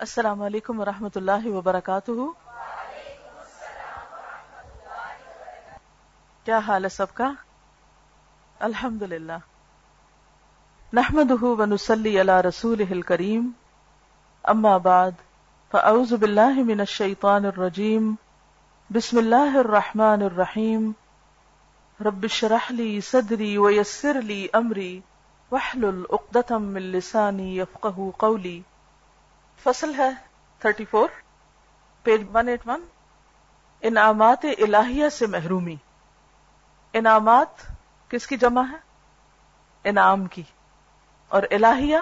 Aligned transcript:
السلام 0.00 0.42
علیکم 0.42 0.80
ورحمۃ 0.80 1.08
اللہ 1.14 1.46
وبرکاتہ۔ 1.46 2.10
کیا 6.44 6.58
حال 6.58 6.84
ہے 6.84 6.88
سب 6.88 7.14
کا؟ 7.14 7.32
الحمد 8.60 9.02
للہ 9.02 9.32
نحمد 10.92 11.42
ونسلی 11.42 12.20
علی 12.20 12.48
رسول 12.48 13.02
کریم 13.02 13.50
اما 14.44 14.76
بعد، 14.76 15.10
فاعوذ 15.70 16.12
باللہ 16.12 16.62
من 16.66 16.80
الشیطان 16.80 17.44
الرجیم۔ 17.44 18.14
بسم 18.90 19.18
اللہ 19.18 19.56
الرحمن 19.58 20.22
الرحیم۔ 20.22 20.92
رب 22.04 22.26
شرح 22.26 22.72
لی 22.72 23.00
صدری 23.00 23.58
ویسر 23.58 24.22
لی 24.22 24.46
امری۔ 24.52 25.00
وحلل 25.52 26.02
اقدتم 26.10 26.62
من 26.62 26.82
لسانی 26.82 27.58
یفقہ 27.58 28.10
قولی۔ 28.16 28.62
فصل 29.62 29.92
ہے 29.98 30.10
thirty 30.58 30.84
four 30.84 31.08
page 32.02 32.24
one 32.32 32.48
eight 32.48 32.60
one 32.66 32.84
انعامات 33.80 34.44
الہیہ 34.44 35.08
سے 35.08 35.26
محرومی. 35.26 35.76
انعامات 36.92 37.48
کس 38.08 38.26
کی 38.26 38.36
جمع 38.36 38.62
ہے؟ 38.72 38.76
انعام 39.84 40.26
کی. 40.26 40.42
اور 41.28 41.42
الہیہ 41.50 41.96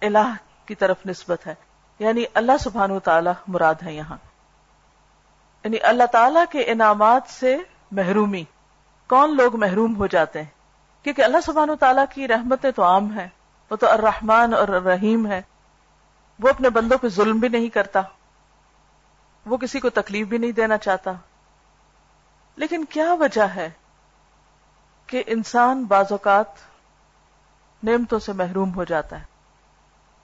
الہ 0.00 0.34
کی 0.66 0.74
طرف 0.74 0.96
نسبت 1.06 1.46
ہے. 1.46 1.54
یعنی 1.98 2.24
اللہ 2.34 2.56
سبحان 2.60 2.90
و 2.90 3.00
تعالی 3.00 3.30
مراد 3.48 3.74
ہے 3.82 3.92
یہاں. 3.92 4.16
یعنی 5.64 5.76
اللہ 5.82 6.06
تعالی 6.12 6.40
کے 6.50 6.60
انعامات 6.60 7.22
سے 7.28 7.56
محرومی. 7.92 8.44
کون 9.08 9.36
لوگ 9.36 9.56
محروم 9.56 9.96
ہو 9.96 10.06
جاتے 10.06 10.42
ہیں؟ 10.42 10.50
کیونکہ 11.02 11.22
اللہ 11.22 11.40
سبحان 11.40 11.70
و 11.70 11.76
تعالیٰ 11.76 12.04
کی 12.10 12.28
رحمتیں 12.28 12.70
تو 12.70 12.84
عام 12.84 13.18
ہے 13.18 13.28
وہ 13.70 13.76
تو 13.76 13.90
الرحمن 13.90 14.54
اور 14.54 14.68
الرحیم 14.68 15.26
ہے 15.26 15.42
وہ 16.40 16.48
اپنے 16.48 16.70
بندوں 16.70 16.98
پہ 16.98 17.08
ظلم 17.08 17.38
بھی 17.38 17.48
نہیں 17.48 17.68
کرتا، 17.68 18.00
وہ 19.46 19.56
کسی 19.56 19.80
کو 19.80 19.90
تکلیف 19.90 20.26
بھی 20.26 20.38
نہیں 20.38 20.52
دینا 20.52 20.78
چاہتا۔ 20.78 21.12
لیکن 22.56 22.84
کیا 22.84 23.14
وجہ 23.14 23.42
ہے 23.42 23.70
کہ 25.06 25.22
انسان 25.26 25.84
بعض 25.84 26.06
اوقات 26.10 26.46
نعمتوں 27.82 28.18
سے 28.18 28.32
محروم 28.32 28.74
ہو 28.74 28.84
جاتا 28.84 29.20
ہے، 29.20 29.24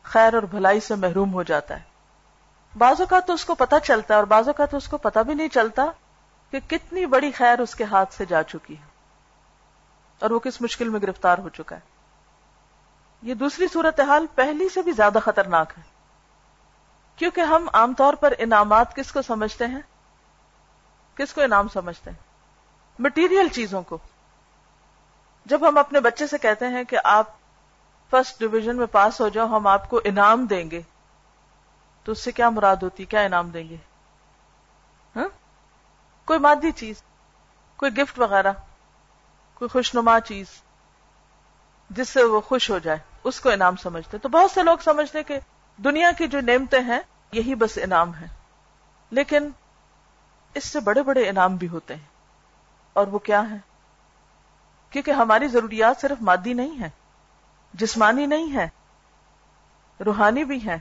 خیر 0.02 0.34
اور 0.34 0.42
بھلائی 0.42 0.80
سے 0.80 0.94
محروم 0.94 1.32
ہو 1.32 1.42
جاتا 1.42 1.76
ہے؟ 1.76 1.92
بعض 2.78 3.00
اوقات 3.00 3.26
تو 3.26 3.32
اس 3.32 3.44
کو 3.44 3.54
پتا 3.54 3.80
چلتا 3.80 4.14
ہے 4.14 4.18
اور 4.18 4.26
بعض 4.26 4.48
اوقات 4.48 4.70
تو 4.70 4.76
اس 4.76 4.88
کو 4.88 4.98
پتا 4.98 5.22
بھی 5.22 5.34
نہیں 5.34 5.48
چلتا 5.48 5.84
کہ 6.50 6.60
کتنی 6.66 7.06
بڑی 7.06 7.30
خیر 7.30 7.58
اس 7.58 7.74
کے 7.74 7.84
ہاتھ 7.84 8.14
سے 8.14 8.24
جا 8.24 8.42
چکی 8.42 8.76
ہے۔ 8.76 8.82
اور 10.18 10.30
وہ 10.30 10.38
کس 10.38 10.60
مشکل 10.60 10.88
میں 10.88 11.00
گرفتار 11.00 11.38
ہو 11.38 11.48
چکا 11.48 11.76
ہے۔ 11.76 11.80
یہ 13.22 13.34
دوسری 13.34 13.66
صورتحال 13.72 14.26
پہلی 14.34 14.68
سے 14.68 14.82
بھی 14.82 14.92
زیادہ 14.92 15.18
خطرناک 15.22 15.72
ہے۔ 15.78 15.91
کیونکہ 17.22 17.40
ہم 17.40 17.68
عام 17.72 17.94
طور 17.94 18.14
پر 18.14 18.32
انعامات 18.38 18.96
کس 18.96 19.12
کو 19.12 19.22
سمجھتے 19.22 19.66
ہیں؟ 19.66 19.80
کس 21.14 21.32
کو 21.32 21.40
انعام 21.40 21.68
سمجھتے 21.68 22.10
ہیں؟ 22.10 22.16
مٹیریل 22.98 23.48
چیزوں 23.48 23.82
کو۔ 23.82 23.98
جب 25.46 25.68
ہم 25.68 25.78
اپنے 25.78 26.00
بچے 26.00 26.26
سے 26.26 26.38
کہتے 26.38 26.66
ہیں 26.66 26.84
کہ 26.84 26.98
آپ 27.04 27.26
فرسٹ 28.10 28.40
ڈویژن 28.40 28.76
میں 28.76 28.86
پاس 28.86 29.20
ہو 29.20 29.28
جاؤ، 29.28 29.46
ہم 29.46 29.66
آپ 29.66 29.90
کو 29.90 30.00
انعام 30.04 30.46
دیں 30.46 30.70
گے۔ 30.70 30.82
تو 32.04 32.12
اس 32.12 32.18
سے 32.18 32.32
کیا 32.32 32.50
مراد 32.50 32.76
ہوتی؟ 32.82 33.04
کیا 33.04 33.20
انعام 33.20 33.50
دیں 33.50 33.68
گے؟ 33.68 33.76
ہاں؟ 35.16 35.28
کوئی 36.24 36.38
مادی 36.38 36.70
چیز، 36.70 37.02
کوئی 37.76 37.96
گفٹ 37.96 38.18
وغیرہ، 38.18 38.52
کوئی 39.54 39.68
خوشنما 39.68 40.20
چیز، 40.20 40.46
جس 41.90 42.08
سے 42.08 42.22
وہ 42.22 42.40
خوش 42.40 42.70
ہو 42.70 42.78
جائے، 42.78 42.98
اس 43.24 43.40
کو 43.40 43.50
انعام 43.50 43.76
سمجھتے 43.76 44.18
تو 44.18 44.28
بہت 44.28 44.50
سے 44.50 44.62
لوگ 44.62 44.78
سمجھتے 44.78 45.22
کہ 45.22 45.38
دنیا 45.76 46.10
کی 46.18 46.26
جو 46.26 46.40
نعمتیں 46.40 46.80
ہیں 46.80 47.00
یہی 47.32 47.54
بس 47.54 47.78
انعام 47.82 48.14
ہے۔ 48.14 48.26
لیکن 49.10 49.48
اس 50.54 50.64
سے 50.64 50.80
بڑے 50.80 51.02
بڑے 51.02 51.28
انعام 51.28 51.56
بھی 51.56 51.68
ہوتے 51.68 51.94
ہیں۔ 51.94 52.12
اور 52.92 53.06
وہ 53.06 53.18
کیا 53.18 53.42
ہے 53.50 53.56
کیونکہ 54.90 55.10
ہماری 55.10 55.48
ضروریات 55.48 56.00
صرف 56.00 56.22
مادی 56.22 56.52
نہیں 56.52 56.80
ہے 56.80 56.90
جسمانی 57.74 58.26
نہیں 58.26 58.56
ہے 58.56 58.68
روحانی 60.04 60.44
بھی 60.44 60.66
ہے 60.66 60.78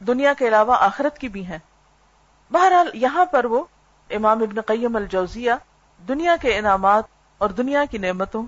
دنیا 0.00 0.32
کے 0.32 0.48
علاوہ 0.48 0.76
آخرت 0.80 1.18
کی 1.18 1.28
بھی 1.28 1.48
ہے 1.48 1.58
بہرحال 2.52 2.90
یہاں 2.94 3.24
پر 3.24 3.44
وہ 3.44 3.64
امام 4.10 4.42
ابن 4.42 4.60
قیم 4.60 4.96
الجوزیہ 4.96 5.52
دنیا 6.08 6.36
کے 6.36 6.58
انعامات 6.58 7.04
اور 7.38 7.50
دنیا 7.50 7.84
کی 7.84 7.98
نعمتوں 7.98 8.42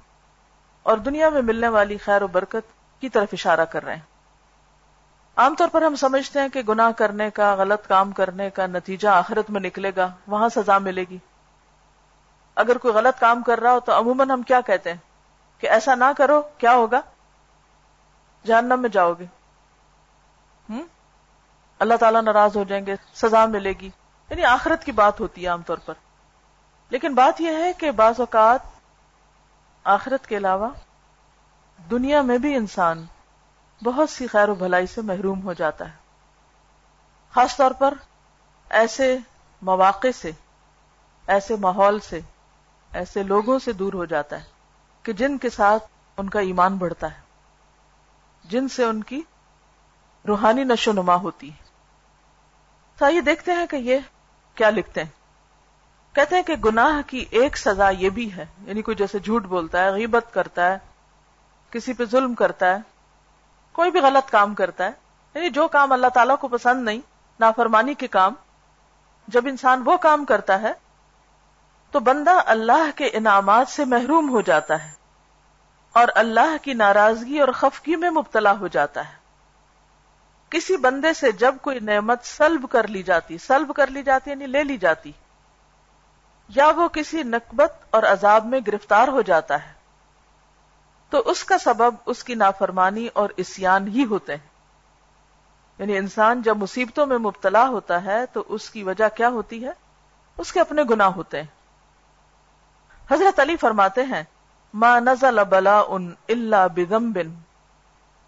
اور 0.82 0.98
دنیا 0.98 1.28
میں 1.28 1.42
ملنے 1.42 1.68
والی 1.68 1.96
خیر 1.96 2.22
و 2.22 2.26
برکت 2.26 3.00
کی 3.00 3.08
طرف 3.08 3.28
اشارہ 3.32 3.64
کر 3.64 3.84
رہے 3.84 3.94
ہیں۔ 3.94 4.15
عام 5.36 5.54
طور 5.54 5.68
پر 5.72 5.82
ہم 5.82 5.96
سمجھتے 5.96 6.40
ہیں 6.40 6.48
کہ 6.48 6.62
گناہ 6.62 6.90
کرنے 6.92 7.30
کا، 7.30 7.54
غلط 7.54 7.88
کام 7.88 8.12
کرنے 8.12 8.50
کا 8.50 8.66
نتیجہ 8.66 9.08
آخرت 9.08 9.50
میں 9.50 9.60
نکلے 9.60 9.92
گا، 9.96 10.08
وہاں 10.26 10.48
سزا 10.48 10.78
ملے 10.78 11.04
گی۔ 11.10 11.18
اگر 12.54 12.78
کوئی 12.78 12.94
غلط 12.94 13.20
کام 13.20 13.42
کر 13.42 13.60
رہا 13.60 13.72
ہو 13.72 13.80
تو 13.80 13.98
عموماً 13.98 14.30
ہم 14.30 14.42
کیا 14.42 14.60
کہتے 14.60 14.90
ہیں؟ 14.90 14.98
کہ 15.58 15.66
ایسا 15.66 15.94
نہ 15.94 16.04
کرو، 16.18 16.42
کیا 16.58 16.72
ہوگا؟ 16.72 17.00
جہنم 18.46 18.82
میں 18.82 18.88
جاؤ 18.88 19.12
گے۔ 19.12 19.24
ہم؟ 20.70 20.82
اللہ 21.78 21.94
تعالیٰ 21.94 22.22
ناراض 22.22 22.56
ہو 22.56 22.64
جائیں 22.64 22.86
گے، 22.86 22.94
سزا 23.14 23.46
ملے 23.46 23.72
گی۔ 23.72 23.90
یعنی 24.30 24.44
آخرت 24.44 24.84
کی 24.84 24.92
بات 24.92 25.20
ہوتی 25.20 25.42
ہے 25.42 25.48
عام 25.48 25.62
طور 25.62 25.78
پر۔ 25.84 25.94
لیکن 26.90 27.14
بات 27.14 27.40
یہ 27.40 27.50
ہے 27.50 27.72
کہ 27.72 27.90
بعض 27.90 28.14
اوقات 28.18 28.60
آخرت 29.84 30.26
کے 30.26 30.36
علاوہ 30.36 30.68
دنیا 31.90 32.22
میں 32.22 32.38
بھی 32.38 32.56
انسان 32.56 33.06
بہت 33.84 34.10
سی 34.10 34.26
خیر 34.26 34.48
و 34.48 34.54
بھلائی 34.54 34.86
سے 34.86 35.00
محروم 35.00 35.42
ہو 35.42 35.52
جاتا 35.52 35.88
ہے۔ 35.88 35.96
خاص 37.34 37.56
طور 37.56 37.70
پر 37.70 37.94
ایسے 38.68 39.18
مواقع 39.62 40.08
سے، 40.14 40.30
ایسے 41.26 41.56
ماحول 41.56 42.00
سے، 42.00 42.20
ایسے 42.92 43.22
لوگوں 43.22 43.58
سے 43.58 43.72
دور 43.72 43.92
ہو 43.92 44.04
جاتا 44.04 44.38
ہے 44.38 44.44
کہ 45.02 45.12
جن 45.12 45.38
کے 45.38 45.50
ساتھ 45.50 45.84
ان 46.16 46.30
کا 46.30 46.40
ایمان 46.40 46.76
بڑھتا 46.76 47.14
ہے، 47.14 47.20
جن 48.44 48.68
سے 48.68 48.84
ان 48.84 49.02
کی 49.02 49.22
روحانی 50.28 50.64
نشو 50.64 50.92
نما 50.92 51.14
ہوتی 51.14 51.50
ہے۔ 51.50 51.64
تو 52.98 53.10
یہ 53.10 53.20
دیکھتے 53.20 53.52
ہیں 53.52 53.66
کہ 53.66 53.76
یہ 53.76 53.98
کیا 54.54 54.70
لکھتے 54.70 55.02
ہیں۔ 55.02 55.10
کہتے 56.14 56.36
ہیں 56.36 56.42
کہ 56.42 56.56
گناہ 56.56 57.08
کی 57.08 57.24
ایک 57.30 57.56
سزا 57.56 57.90
یہ 57.90 58.10
بھی 58.10 58.36
ہے 58.36 58.46
یعنی 58.66 58.82
کوئی 58.82 58.94
جیسے 58.94 59.18
جھوٹ 59.18 59.44
بولتا 59.44 59.84
ہے، 59.84 59.90
غیبت 59.90 60.34
کرتا 60.34 60.72
ہے، 60.72 60.78
کسی 61.70 61.92
پہ 61.92 62.04
ظلم 62.04 62.34
کرتا 62.34 62.66
ہے 62.66 62.95
کوئی 63.76 63.90
بھی 63.90 64.00
غلط 64.00 64.30
کام 64.30 64.54
کرتا 64.54 64.84
ہے 64.84 64.90
یعنی 65.34 65.48
جو 65.50 65.68
کام 65.68 65.92
اللہ 65.92 66.06
تعالیٰ 66.14 66.36
کو 66.38 66.48
پسند 66.48 66.84
نہیں، 66.84 67.00
نافرمانی 67.40 67.94
کے 67.94 68.06
کام، 68.06 68.34
جب 69.28 69.46
انسان 69.46 69.82
وہ 69.84 69.96
کام 69.96 70.24
کرتا 70.24 70.60
ہے، 70.62 70.72
تو 71.90 72.00
بندہ 72.00 72.38
اللہ 72.46 72.90
کے 72.96 73.10
انعامات 73.12 73.68
سے 73.68 73.84
محروم 73.84 74.30
ہو 74.30 74.40
جاتا 74.40 74.84
ہے 74.84 74.90
اور 75.94 76.08
اللہ 76.14 76.56
کی 76.62 76.74
ناراضگی 76.74 77.38
اور 77.40 77.48
خفگی 77.48 77.96
میں 77.96 78.10
مبتلا 78.10 78.52
ہو 78.52 78.66
جاتا 78.68 79.08
ہے۔ 79.08 79.14
کسی 80.50 80.76
بندے 80.76 81.12
سے 81.12 81.32
جب 81.32 81.54
کوئی 81.62 81.78
نعمت 81.80 82.24
سلب 82.24 82.66
کر 82.70 82.88
لی 82.88 83.02
جاتی، 83.02 83.38
سلب 83.38 83.72
کر 83.76 83.86
لی 83.86 84.02
جاتی 84.02 84.30
یعنی 84.30 84.46
لے 84.46 84.62
لی 84.64 84.76
جاتی، 84.78 85.12
یا 86.48 86.70
وہ 86.76 86.88
کسی 86.88 87.22
نقبت 87.22 87.72
اور 87.90 88.02
عذاب 88.02 88.46
میں 88.46 88.60
گرفتار 88.66 89.08
ہو 89.08 89.22
جاتا 89.22 89.64
ہے۔ 89.66 89.75
تو 91.10 91.22
اس 91.26 91.44
کا 91.44 91.58
سبب 91.58 91.94
اس 92.06 92.24
کی 92.24 92.34
نافرمانی 92.34 93.08
اور 93.14 93.30
اسیان 93.36 93.88
ہی 93.88 94.04
ہوتے 94.04 94.36
ہیں۔ 94.36 94.48
یعنی 95.78 95.96
انسان 95.96 96.42
جب 96.42 96.56
مصیبتوں 96.56 97.06
میں 97.06 97.18
مبتلا 97.18 97.68
ہوتا 97.68 98.04
ہے 98.04 98.26
تو 98.26 98.44
اس 98.48 98.70
کی 98.70 98.82
وجہ 98.82 99.08
کیا 99.16 99.28
ہوتی 99.28 99.64
ہے؟ 99.64 99.70
اس 100.38 100.52
کے 100.52 100.60
اپنے 100.60 100.82
گناہ 100.90 101.06
ہوتے 101.06 101.42
ہیں۔ 101.42 101.46
حضرت 103.10 103.40
علی 103.40 103.56
فرماتے 103.56 104.02
ہیں، 104.02 104.22
ما 104.74 104.98
نزل 104.98 105.44
بلا 105.44 105.82
ان 105.88 106.14
اللہ 106.28 106.68
بغم 106.74 107.12
بن 107.12 107.34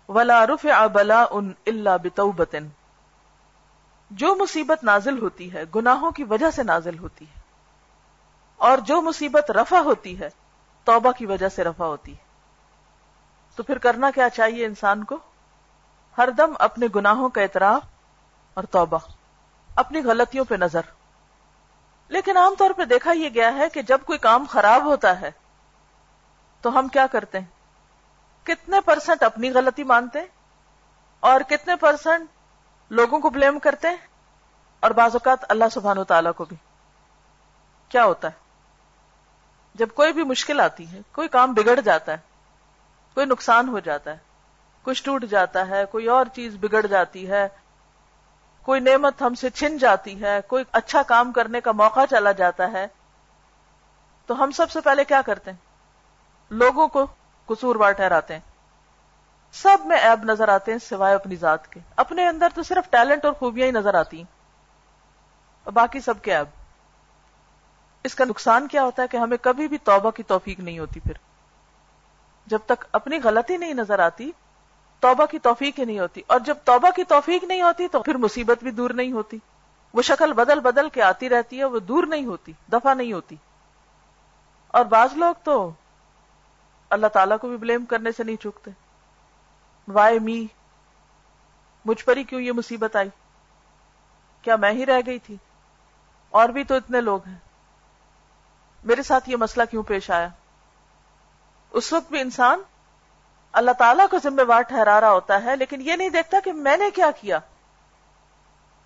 ولا 0.09 0.47
رفع 0.47 0.87
بلا 0.87 1.25
ان 1.31 1.53
اللہ 1.67 1.97
بتوبتن 2.03 2.69
جو 4.11 4.35
مصیبت 4.35 4.85
نازل 4.85 5.19
ہوتی 5.19 5.53
ہے، 5.53 5.63
گناہوں 5.75 6.11
کی 6.11 6.25
وجہ 6.25 6.51
سے 6.51 6.63
نازل 6.63 6.99
ہوتی 6.99 7.25
ہے۔ 7.25 7.41
اور 8.57 8.79
جو 8.79 9.03
مصیبت 9.03 9.51
رفع 9.51 9.79
ہوتی 9.79 10.21
ہے، 10.21 10.29
توبہ 10.85 11.13
کی 11.13 11.27
وجہ 11.27 11.49
سے 11.49 11.65
رفع 11.65 11.85
ہوتی 11.85 12.13
ہے۔ 12.13 12.28
تو 13.59 13.65
پھر 13.65 13.79
کرنا 13.79 14.11
کیا 14.11 14.31
چاہیے 14.31 14.67
انسان 14.67 15.05
کو؟ 15.05 15.17
ہر 16.19 16.31
دم 16.31 16.53
اپنے 16.59 16.87
گناہوں 16.95 17.29
کا 17.29 17.41
اعتراف 17.41 17.83
اور 18.55 18.65
توبہ، 18.65 18.99
اپنی 19.77 20.03
غلطیوں 20.05 20.45
پہ 20.45 20.55
نظر۔ 20.55 20.81
لیکن 22.09 22.37
عام 22.37 22.55
طور 22.59 22.71
پہ 22.77 22.85
دیکھا 22.85 23.13
یہ 23.13 23.29
گیا 23.29 23.55
ہے 23.55 23.69
کہ 23.69 23.83
جب 23.83 23.99
کوئی 24.05 24.19
کام 24.19 24.45
خراب 24.49 24.85
ہوتا 24.85 25.21
ہے، 25.21 25.31
تو 26.61 26.79
ہم 26.79 26.89
کیا 26.89 27.07
کرتے 27.07 27.39
ہیں؟ 27.39 27.47
کتنے 28.47 28.81
پرسنٹ 28.81 29.23
اپنی 29.23 29.51
غلطی 29.51 29.85
مانتے 29.85 30.19
اور 31.21 31.41
کتنے 31.41 31.77
پرسنٹ 31.77 32.29
لوگوں 32.91 33.21
کو 33.21 33.31
بلیم 33.31 33.59
کرتے 33.59 33.89
ہیں؟ 33.89 33.97
اور 34.81 34.91
بعض 34.91 35.11
اوقات 35.13 35.39
اللہ 35.49 35.69
سبحان 35.73 35.99
و 35.99 36.05
تعالیٰ 36.05 36.33
کو 36.37 36.45
بھی۔ 36.45 36.57
کیا 37.89 38.05
ہوتا 38.05 38.29
ہے؟ 38.29 38.39
جب 39.75 39.89
کوئی 39.95 40.13
بھی 40.13 40.25
مشکل 40.25 40.61
آتی 40.61 40.93
ہے، 40.93 41.01
کوئی 41.13 41.29
کام 41.29 41.53
بگڑ 41.53 41.81
جاتا 41.81 42.13
ہے 42.13 42.38
کوئی 43.19 43.27
نقصان 43.27 43.69
ہو 43.69 43.79
جاتا 43.79 44.11
ہے، 44.11 44.19
کچھ 44.83 45.05
ٹوٹ 45.05 45.25
جاتا 45.25 45.69
ہے، 45.69 45.85
کوئی 45.85 46.07
اور 46.07 46.27
چیز 46.33 46.57
بگڑ 46.61 46.87
جاتی 46.87 47.31
ہے، 47.31 47.49
کوئی 48.63 48.81
نعمت 48.81 49.23
ہم 49.23 49.35
سے 49.35 49.51
چھن 49.51 49.79
جاتی 49.79 50.23
ہے، 50.23 50.41
کوئی 50.47 50.65
اچھا 50.73 51.03
کام 51.03 51.33
کرنے 51.33 51.61
کا 51.61 51.73
موقع 51.73 52.01
چلا 52.11 52.33
جاتا 52.33 52.73
ہے۔ 52.73 52.87
تو 54.27 54.43
ہم 54.43 54.51
سب 54.51 54.71
سے 54.71 54.81
پہلے 54.81 55.05
کیا 55.05 55.23
کرتے 55.23 55.51
ہیں؟ 55.51 55.59
لوگوں 56.51 56.89
کو 56.89 57.07
قصور 57.47 57.77
بار 57.77 57.93
ٹھہراتے 57.93 58.35
ہیں۔ 58.35 58.41
سب 59.53 59.79
میں 59.85 59.99
ایب 59.99 60.25
نظر 60.25 60.49
آتے 60.49 60.73
ہیں 60.73 60.79
سوائے 60.79 61.15
اپنی 61.15 61.37
ذات 61.37 61.73
کے۔ 61.73 61.81
اپنے 61.97 62.29
اندر 62.29 62.49
تو 62.55 62.63
صرف 62.63 62.91
ٹیلنٹ 62.91 63.25
اور 63.25 63.33
خوبیاں 63.33 63.67
ہی 63.67 63.73
نظر 63.73 63.95
آتی 63.95 64.17
ہیں۔ 64.17 64.33
اور 65.65 65.73
باقی 65.73 66.01
سب 66.01 66.23
کے 66.23 66.37
ایب 66.37 66.47
اس 68.05 68.15
کا 68.15 68.25
نقصان 68.25 68.69
کیا 68.69 68.85
ہوتا 68.85 69.03
ہے 69.03 69.09
کہ 69.09 69.17
ہمیں 69.17 69.37
کبھی 69.43 69.69
بھی 69.69 69.79
توبہ 69.79 70.11
کی 70.11 70.23
توفیق 70.23 70.61
نہیں 70.61 70.79
ہوتی 70.79 71.01
پھر۔ 71.01 71.28
جب 72.49 72.59
تک 72.67 72.85
اپنی 72.93 73.19
غلطی 73.25 73.57
نہیں 73.57 73.75
نظر 73.75 73.99
آتی، 73.99 74.33
توبہ 75.01 75.27
کی 75.27 75.39
توفیق 75.39 75.79
ہی 75.79 75.85
نہیں 75.85 75.99
ہوتی۔ 75.99 76.23
اور 76.27 76.41
جب 76.41 76.57
توبہ 76.65 76.91
کی 76.91 77.05
توفیق 77.05 77.45
نہیں 77.45 77.63
ہوتی، 77.63 77.89
تو 77.89 78.03
پھر 78.03 78.15
مصیبت 78.15 78.63
بھی 78.63 78.71
دور 78.71 78.91
نہیں 78.91 79.13
ہوتی۔ 79.13 79.39
وہ 79.95 80.03
شکل 80.03 80.33
بدل 80.33 80.61
بدل 80.61 80.89
کے 80.89 81.03
آتی 81.03 81.29
رہتی 81.29 81.59
ہے، 81.59 81.65
وہ 81.65 81.79
دور 81.79 82.07
نہیں 82.07 82.25
ہوتی، 82.25 82.53
دفع 82.73 82.95
نہیں 82.95 83.13
ہوتی۔ 83.13 83.37
اور 84.69 84.85
بعض 84.85 85.17
لوگ 85.17 85.35
تو 85.45 85.73
اللہ 86.91 87.07
تعالیٰ 87.07 87.39
کو 87.39 87.49
بھی 87.49 87.57
بلیم 87.57 87.85
کرنے 87.85 88.13
سے 88.13 88.25
نہیں 88.25 88.37
چکتے 88.37 88.71
وائے 89.89 90.19
می 90.19 90.47
مجھ 91.85 92.05
پر 92.05 92.17
ہی 92.17 92.25
کیوں 92.25 92.41
یہ 92.41 92.53
مصیبت 92.53 92.97
آئی؟ 92.97 93.09
کیا 94.43 94.57
میں 94.57 94.73
ہی 94.73 94.87
رہ 94.87 95.01
گئی 95.07 95.19
تھی؟ 95.19 95.37
اور 96.31 96.49
بھی 96.49 96.65
تو 96.65 96.75
اتنے 96.75 97.01
لوگ 97.01 97.21
ہیں۔ 97.27 97.39
میرے 98.85 99.03
ساتھ 99.03 99.31
یہ 99.31 99.37
مسئلہ 99.37 99.65
کیوں 99.71 99.83
پیش 99.83 100.11
آیا؟ 100.11 100.29
اس 101.71 101.93
وقت 101.93 102.11
بھی 102.11 102.21
انسان 102.21 102.61
اللہ 103.53 103.71
تعالیٰ 103.71 104.09
کو 104.09 104.19
ذمہ 104.19 104.43
وار 104.49 104.63
ٹھہرا 104.63 105.01
رہا 105.01 105.11
ہوتا 105.11 105.45
ہے، 105.45 105.57
لیکن 105.57 105.81
یہ 105.81 105.97
نہیں 105.97 106.09
دیکھتا 106.09 106.39
کہ 106.45 106.53
میں 106.53 106.77
نے 106.77 106.91
کیا 106.91 107.11
کیا۔ 107.21 107.39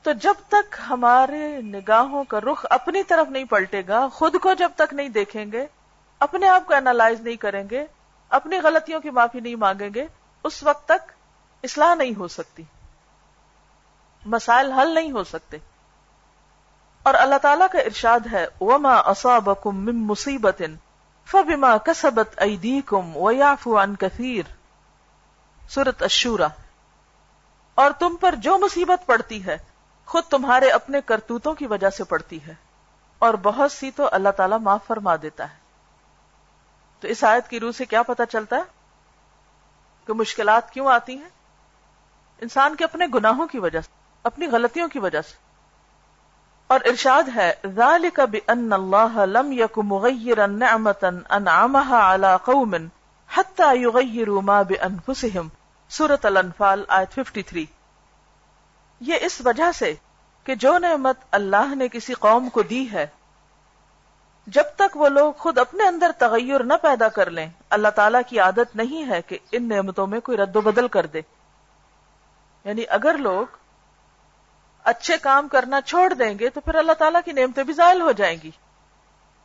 تو 0.03 0.13
جب 0.13 0.35
تک 0.49 0.77
ہمارے 0.89 1.61
نگاہوں 1.61 2.25
کا 2.25 2.41
رخ 2.41 2.67
اپنی 2.71 3.03
طرف 3.03 3.29
نہیں 3.29 3.45
پلٹے 3.45 3.83
گا، 3.89 4.09
خود 4.09 4.37
کو 4.43 4.53
جب 4.53 4.73
تک 4.77 4.95
نہیں 4.95 5.09
دیکھیں 5.09 5.53
گے، 5.53 5.67
اپنے 6.19 6.49
آپ 6.49 6.67
کو 6.67 6.75
اینالائز 6.75 7.21
نہیں 7.21 7.37
کریں 7.37 7.65
گے، 7.71 7.87
اپنی 8.29 8.59
غلطیوں 8.59 9.01
کی 9.01 9.11
معافی 9.11 9.41
نہیں 9.41 9.55
مانگیں 9.55 9.91
گے، 9.95 10.07
اس 10.45 10.63
وقت 10.63 10.89
تک 10.89 11.13
اصلاح 11.63 11.95
نہیں 11.95 12.19
ہو 12.19 12.29
سکتی۔ 12.29 12.63
مسائل 14.27 14.73
حل 14.73 14.95
نہیں 14.95 15.13
ہو 15.13 15.25
سکتے۔ 15.25 15.57
اور 17.03 17.15
اللہ 17.15 17.39
تعالیٰ 17.43 17.67
کا 17.73 17.79
ارشاد 17.79 18.21
ہے، 18.33 18.47
وما 18.61 18.95
اصابکم 18.95 19.85
من 19.85 20.07
مصیبت 20.07 20.63
فبما 21.25 21.77
کسبت 21.77 22.29
ایدیکم 22.37 23.17
ویعفو 23.17 23.83
عن 23.83 23.97
کثیر۔ 23.97 24.43
سورت 25.69 26.03
اشورا 26.03 26.49
اور 27.75 27.91
تم 27.99 28.17
پر 28.17 28.35
جو 28.35 28.59
مصیبت 28.59 29.07
پڑتی 29.07 29.47
ہے، 29.47 29.59
خود 30.07 30.25
تمہارے 30.25 30.71
اپنے 30.71 31.01
کرتوتوں 31.01 31.55
کی 31.55 31.67
وجہ 31.67 31.91
سے 31.91 32.05
پڑتی 32.05 32.47
ہے۔ 32.47 32.55
اور 33.19 33.35
بہت 33.35 33.73
سی 33.73 33.91
تو 33.91 34.09
اللہ 34.13 34.29
تعالیٰ 34.29 34.59
معاف 34.59 34.87
فرما 34.87 35.17
دیتا 35.23 35.51
ہے۔ 35.51 35.57
تو 37.01 37.09
اس 37.09 37.25
آیت 37.25 37.49
کی 37.49 37.61
روح 37.61 37.73
سے 37.73 37.85
کیا 37.85 38.03
پتا 38.03 38.27
چلتا 38.27 38.57
ہے؟ 38.57 38.63
کہ 40.07 40.13
مشکلات 40.13 40.71
کیوں 40.71 40.89
آتی 40.89 41.19
ہیں؟ 41.19 41.29
انسان 42.41 42.77
کے 42.77 42.85
اپنے 42.85 43.07
گناہوں 43.15 43.47
کی 43.47 43.59
وجہ 43.59 43.81
سے، 43.81 43.91
اپنی 44.23 44.47
غلطیوں 44.47 44.89
کی 44.89 44.99
وجہ 44.99 45.21
سے۔ 45.21 45.52
اور 46.73 46.81
ارشاد 46.85 47.23
ہے، 47.37 47.53
ذالک 47.75 48.21
بان 48.21 48.73
اللہ 48.73 49.19
لم 49.27 49.53
یک 49.53 49.79
مغیرا 49.79 50.47
نعمتا 50.47 51.09
انعمها 51.31 52.13
على 52.13 52.37
قوم 52.45 52.77
حتى 53.31 53.69
يغيروا 53.77 54.41
ما 54.41 54.63
بانفسهم 54.63 55.49
سورۃ 55.91 56.25
الانفال، 56.25 56.85
آیت 56.89 57.19
53 57.19 57.65
یہ 59.01 59.15
اس 59.21 59.41
وجہ 59.45 59.71
سے 59.75 59.95
کہ 60.47 60.55
جو 60.55 60.79
نعمت 60.79 61.17
اللہ 61.31 61.75
نے 61.75 61.89
کسی 61.89 62.15
قوم 62.19 62.49
کو 62.49 62.63
دی 62.63 62.81
ہے، 62.93 63.07
جب 64.47 64.75
تک 64.77 64.97
وہ 64.97 65.09
لوگ 65.09 65.33
خود 65.39 65.59
اپنے 65.59 65.87
اندر 65.87 66.11
تغیر 66.19 66.65
نہ 66.65 66.83
پیدا 66.83 67.09
کر 67.09 67.31
لیں، 67.31 67.49
اللہ 67.71 67.89
تعالیٰ 67.89 68.21
کی 68.27 68.39
عادت 68.39 68.77
نہیں 68.77 69.11
ہے 69.11 69.23
کہ 69.23 69.39
ان 69.53 69.69
نعمتوں 69.69 70.07
میں 70.07 70.21
کوئی 70.21 70.39
رد 70.39 70.57
و 70.57 70.61
بدل 70.61 70.89
کر 70.89 71.07
دے۔ 71.07 71.21
یعنی 72.65 72.83
اگر 72.89 73.19
لوگ 73.19 73.62
اچھے 74.85 75.17
کام 75.23 75.49
کرنا 75.49 75.81
چھوڑ 75.81 76.15
دیں 76.15 76.39
گے 76.39 76.49
تو 76.49 76.61
پھر 76.61 76.75
اللہ 76.75 76.93
تعالیٰ 76.93 77.21
کی 77.25 77.33
نعمتیں 77.33 77.65
بھی 77.65 77.73
زائل 77.73 78.01
ہو 78.01 78.13
جائیں 78.13 78.37
گی۔ 78.43 78.51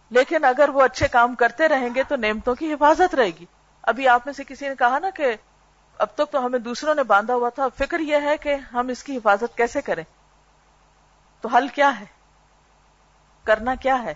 لیکن 0.10 0.44
اگر 0.44 0.70
وہ 0.70 0.82
اچھے 0.82 1.08
کام 1.08 1.36
کرتے 1.36 1.68
رہیں 1.68 1.90
گے 1.96 2.04
تو 2.04 2.16
نعمتوں 2.16 2.56
کی 2.56 2.74
حفاظت 2.74 3.16
رہے 3.16 3.30
گی۔ 3.30 3.46
ابھی 3.82 4.08
آپ 4.08 4.22
میں 4.26 4.34
سے 4.34 4.44
کسی 4.44 4.70
نے 4.70 4.76
کہا 4.76 5.00
نا 5.00 5.10
کہ 5.10 5.36
اب 5.98 6.08
تک 6.16 6.32
تو 6.32 6.46
ہمیں 6.46 6.60
دوسروں 6.60 6.96
نے 6.96 7.04
باندھا 7.04 7.34
ہوا 7.34 7.50
تھا، 7.50 7.68
فکر 7.68 8.00
یہ 8.00 8.18
ہے 8.24 8.38
کہ 8.38 8.56
ہم 8.56 8.88
اس 8.88 9.04
کی 9.04 9.18
حفاظت 9.18 9.58
کیسے 9.58 9.82
کریں۔ 9.82 10.04
تو 11.42 11.50
حل 11.50 11.68
کیا 11.68 12.00
ہے؟ 12.00 12.06
کرنا 13.44 13.76
کیا 13.76 14.04
ہے؟ 14.04 14.14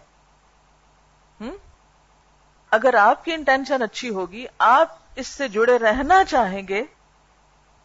اگر 2.71 2.94
آپ 2.94 3.25
کی 3.25 3.33
انٹینشن 3.33 3.81
اچھی 3.81 4.09
ہوگی، 4.09 4.45
آپ 4.59 4.88
اس 5.15 5.27
سے 5.27 5.47
جڑے 5.47 5.77
رہنا 5.77 6.24
چاہیں 6.24 6.67
گے، 6.67 6.83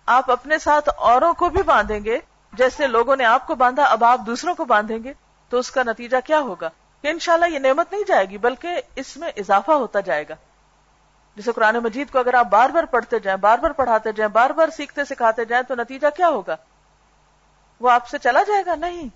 آپ 0.06 0.30
اپنے 0.30 0.58
ساتھ 0.58 0.88
اوروں 0.96 1.34
کو 1.34 1.48
بھی 1.48 1.62
باندھیں 1.62 2.04
گے 2.04 2.18
جیسے 2.56 2.86
لوگوں 2.86 3.16
نے 3.16 3.24
آپ 3.24 3.46
کو 3.46 3.54
باندھا، 3.54 3.84
اب 3.84 4.04
آپ 4.04 4.20
دوسروں 4.26 4.54
کو 4.54 4.64
باندھیں 4.64 4.98
گے، 5.04 5.12
تو 5.48 5.58
اس 5.58 5.70
کا 5.70 5.82
نتیجہ 5.82 6.16
کیا 6.24 6.40
ہوگا؟ 6.40 6.70
کہ 7.02 7.08
انشاءاللہ 7.08 7.46
یہ 7.46 7.58
نعمت 7.58 7.92
نہیں 7.92 8.02
جائے 8.06 8.30
گی، 8.30 8.38
بلکہ 8.38 8.80
اس 8.94 9.16
میں 9.16 9.28
اضافہ 9.36 9.72
ہوتا 9.72 10.00
جائے 10.00 10.24
گا۔ 10.28 10.34
جیسے 11.36 11.52
قرآن 11.52 11.76
مجید 11.76 12.10
کو 12.10 12.18
اگر 12.18 12.34
آپ 12.34 12.46
بار 12.46 12.70
بار 12.70 12.84
پڑھتے 12.84 13.18
جائیں، 13.18 13.36
بار 13.36 13.58
بار 13.58 13.70
پڑھاتے 13.70 14.12
جائیں، 14.12 14.32
بار 14.32 14.50
بار 14.50 14.68
سیکھتے 14.68 15.04
سکھاتے 15.04 15.44
جائیں، 15.44 15.62
تو 15.62 15.74
نتیجہ 15.74 16.06
کیا 16.16 16.28
ہوگا؟ 16.28 16.56
وہ 17.80 17.90
آپ 17.90 18.08
سے 18.08 18.18
چلا 18.18 18.42
جائے 18.42 18.62
گا؟ 18.66 18.74
نہیں۔ 18.74 19.08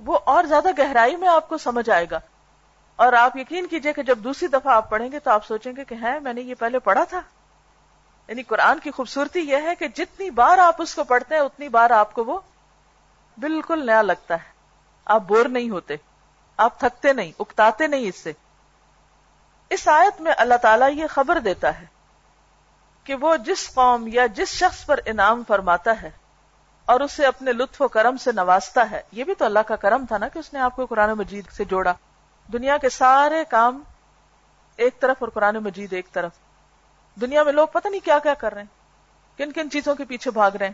وہ 0.00 0.18
اور 0.24 0.44
زیادہ 0.44 0.68
گہرائی 0.78 1.16
میں 1.16 1.28
آپ 1.28 1.48
کو 1.48 1.58
سمجھ 1.58 1.90
آئے 1.90 2.06
گا۔ 2.10 2.20
اور 2.96 3.12
آپ 3.12 3.36
یقین 3.36 3.66
کیجیے 3.66 3.92
کہ 3.92 4.02
جب 4.02 4.18
دوسری 4.18 4.48
دفعہ 4.48 4.74
آپ 4.74 4.90
پڑھیں 4.90 5.12
گے 5.12 5.18
تو 5.18 5.30
آپ 5.30 5.46
سوچیں 5.46 5.72
گے 5.76 5.84
کہ 5.84 5.94
ہے 6.02 6.18
میں 6.18 6.32
نے 6.32 6.40
یہ 6.40 6.54
پہلے 6.54 6.78
پڑھا 6.78 7.04
تھا۔ 7.04 7.20
یعنی 8.28 8.42
قرآن 8.42 8.78
کی 8.78 8.90
خوبصورتی 8.90 9.40
یہ 9.40 9.56
ہے 9.56 9.74
کہ 9.74 9.88
جتنی 9.88 10.30
بار 10.30 10.58
آپ 10.58 10.82
اس 10.82 10.94
کو 10.94 11.04
پڑھتے 11.04 11.34
ہیں، 11.34 11.42
اتنی 11.42 11.68
بار 11.68 11.90
آپ 11.90 12.14
کو 12.14 12.24
وہ 12.24 12.40
بالکل 13.38 13.86
نیا 13.86 14.02
لگتا 14.02 14.34
ہے۔ 14.34 14.52
آپ 15.04 15.22
بور 15.22 15.44
نہیں 15.44 15.70
ہوتے، 15.70 15.96
آپ 16.56 16.80
تھکتے 16.80 17.12
نہیں، 17.12 17.32
اکتاتے 17.38 17.86
نہیں 17.86 18.08
اس 18.08 18.16
سے۔ 18.16 18.32
اس 19.70 19.88
آیت 19.88 20.20
میں 20.20 20.32
اللہ 20.36 20.54
تعالیٰ 20.54 20.90
یہ 20.92 21.06
خبر 21.10 21.38
دیتا 21.38 21.80
ہے 21.80 21.86
کہ 23.04 23.14
وہ 23.14 23.36
جس 23.36 23.74
قوم 23.74 24.06
یا 24.06 24.26
جس 24.26 24.48
شخص 24.48 24.86
پر 24.86 25.00
انعام 25.06 25.42
فرماتا 25.48 26.02
ہے 26.02 26.10
اور 26.84 27.00
اسے 27.00 27.26
اپنے 27.26 27.52
لطف 27.52 27.82
و 27.82 27.88
کرم 27.88 28.16
سے 28.16 28.32
نوازتا 28.32 28.90
ہے، 28.90 29.02
یہ 29.12 29.24
بھی 29.24 29.34
تو 29.34 29.44
اللہ 29.44 29.58
کا 29.58 29.76
کرم 29.76 30.06
تھا 30.06 30.18
نا 30.18 30.28
کہ 30.28 30.38
اس 30.38 30.52
نے 30.52 30.60
آپ 30.60 30.76
کو 30.76 30.86
قرآن 30.86 31.12
مجید 31.12 31.52
سے 31.52 31.64
جوڑا۔ 31.64 31.92
دنیا 32.52 32.76
کے 32.76 32.88
سارے 32.88 33.44
کام 33.48 33.82
ایک 34.76 35.00
طرف 35.00 35.16
اور 35.20 35.28
قرآن 35.28 35.56
مجید 35.56 35.92
ایک 35.92 36.12
طرف۔ 36.12 36.32
دنیا 37.20 37.42
میں 37.42 37.52
لوگ 37.52 37.68
پتہ 37.72 37.88
نہیں 37.88 38.04
کیا 38.04 38.18
کیا 38.18 38.34
کر 38.34 38.54
رہے 38.54 38.62
ہیں، 38.62 39.38
کن 39.38 39.52
کن 39.52 39.70
چیزوں 39.70 39.94
کے 39.94 40.04
پیچھے 40.04 40.30
بھاگ 40.30 40.50
رہے 40.50 40.66
ہیں۔ 40.66 40.72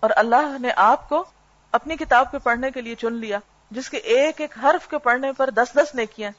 اور 0.00 0.10
اللہ 0.16 0.58
نے 0.60 0.68
آپ 0.76 1.08
کو 1.08 1.24
اپنی 1.72 1.96
کتاب 1.96 2.30
کے 2.30 2.38
پڑھنے 2.38 2.70
کے 2.70 2.80
لیے 2.80 2.94
چن 2.94 3.12
لیا، 3.12 3.38
جس 3.70 3.90
کے 3.90 3.96
ایک 3.96 4.40
ایک 4.40 4.58
حرف 4.62 4.88
کے 4.88 4.98
پڑھنے 4.98 5.32
پر 5.32 5.50
دس 5.50 5.68
دس 5.74 5.94
نیکیاں 5.94 6.30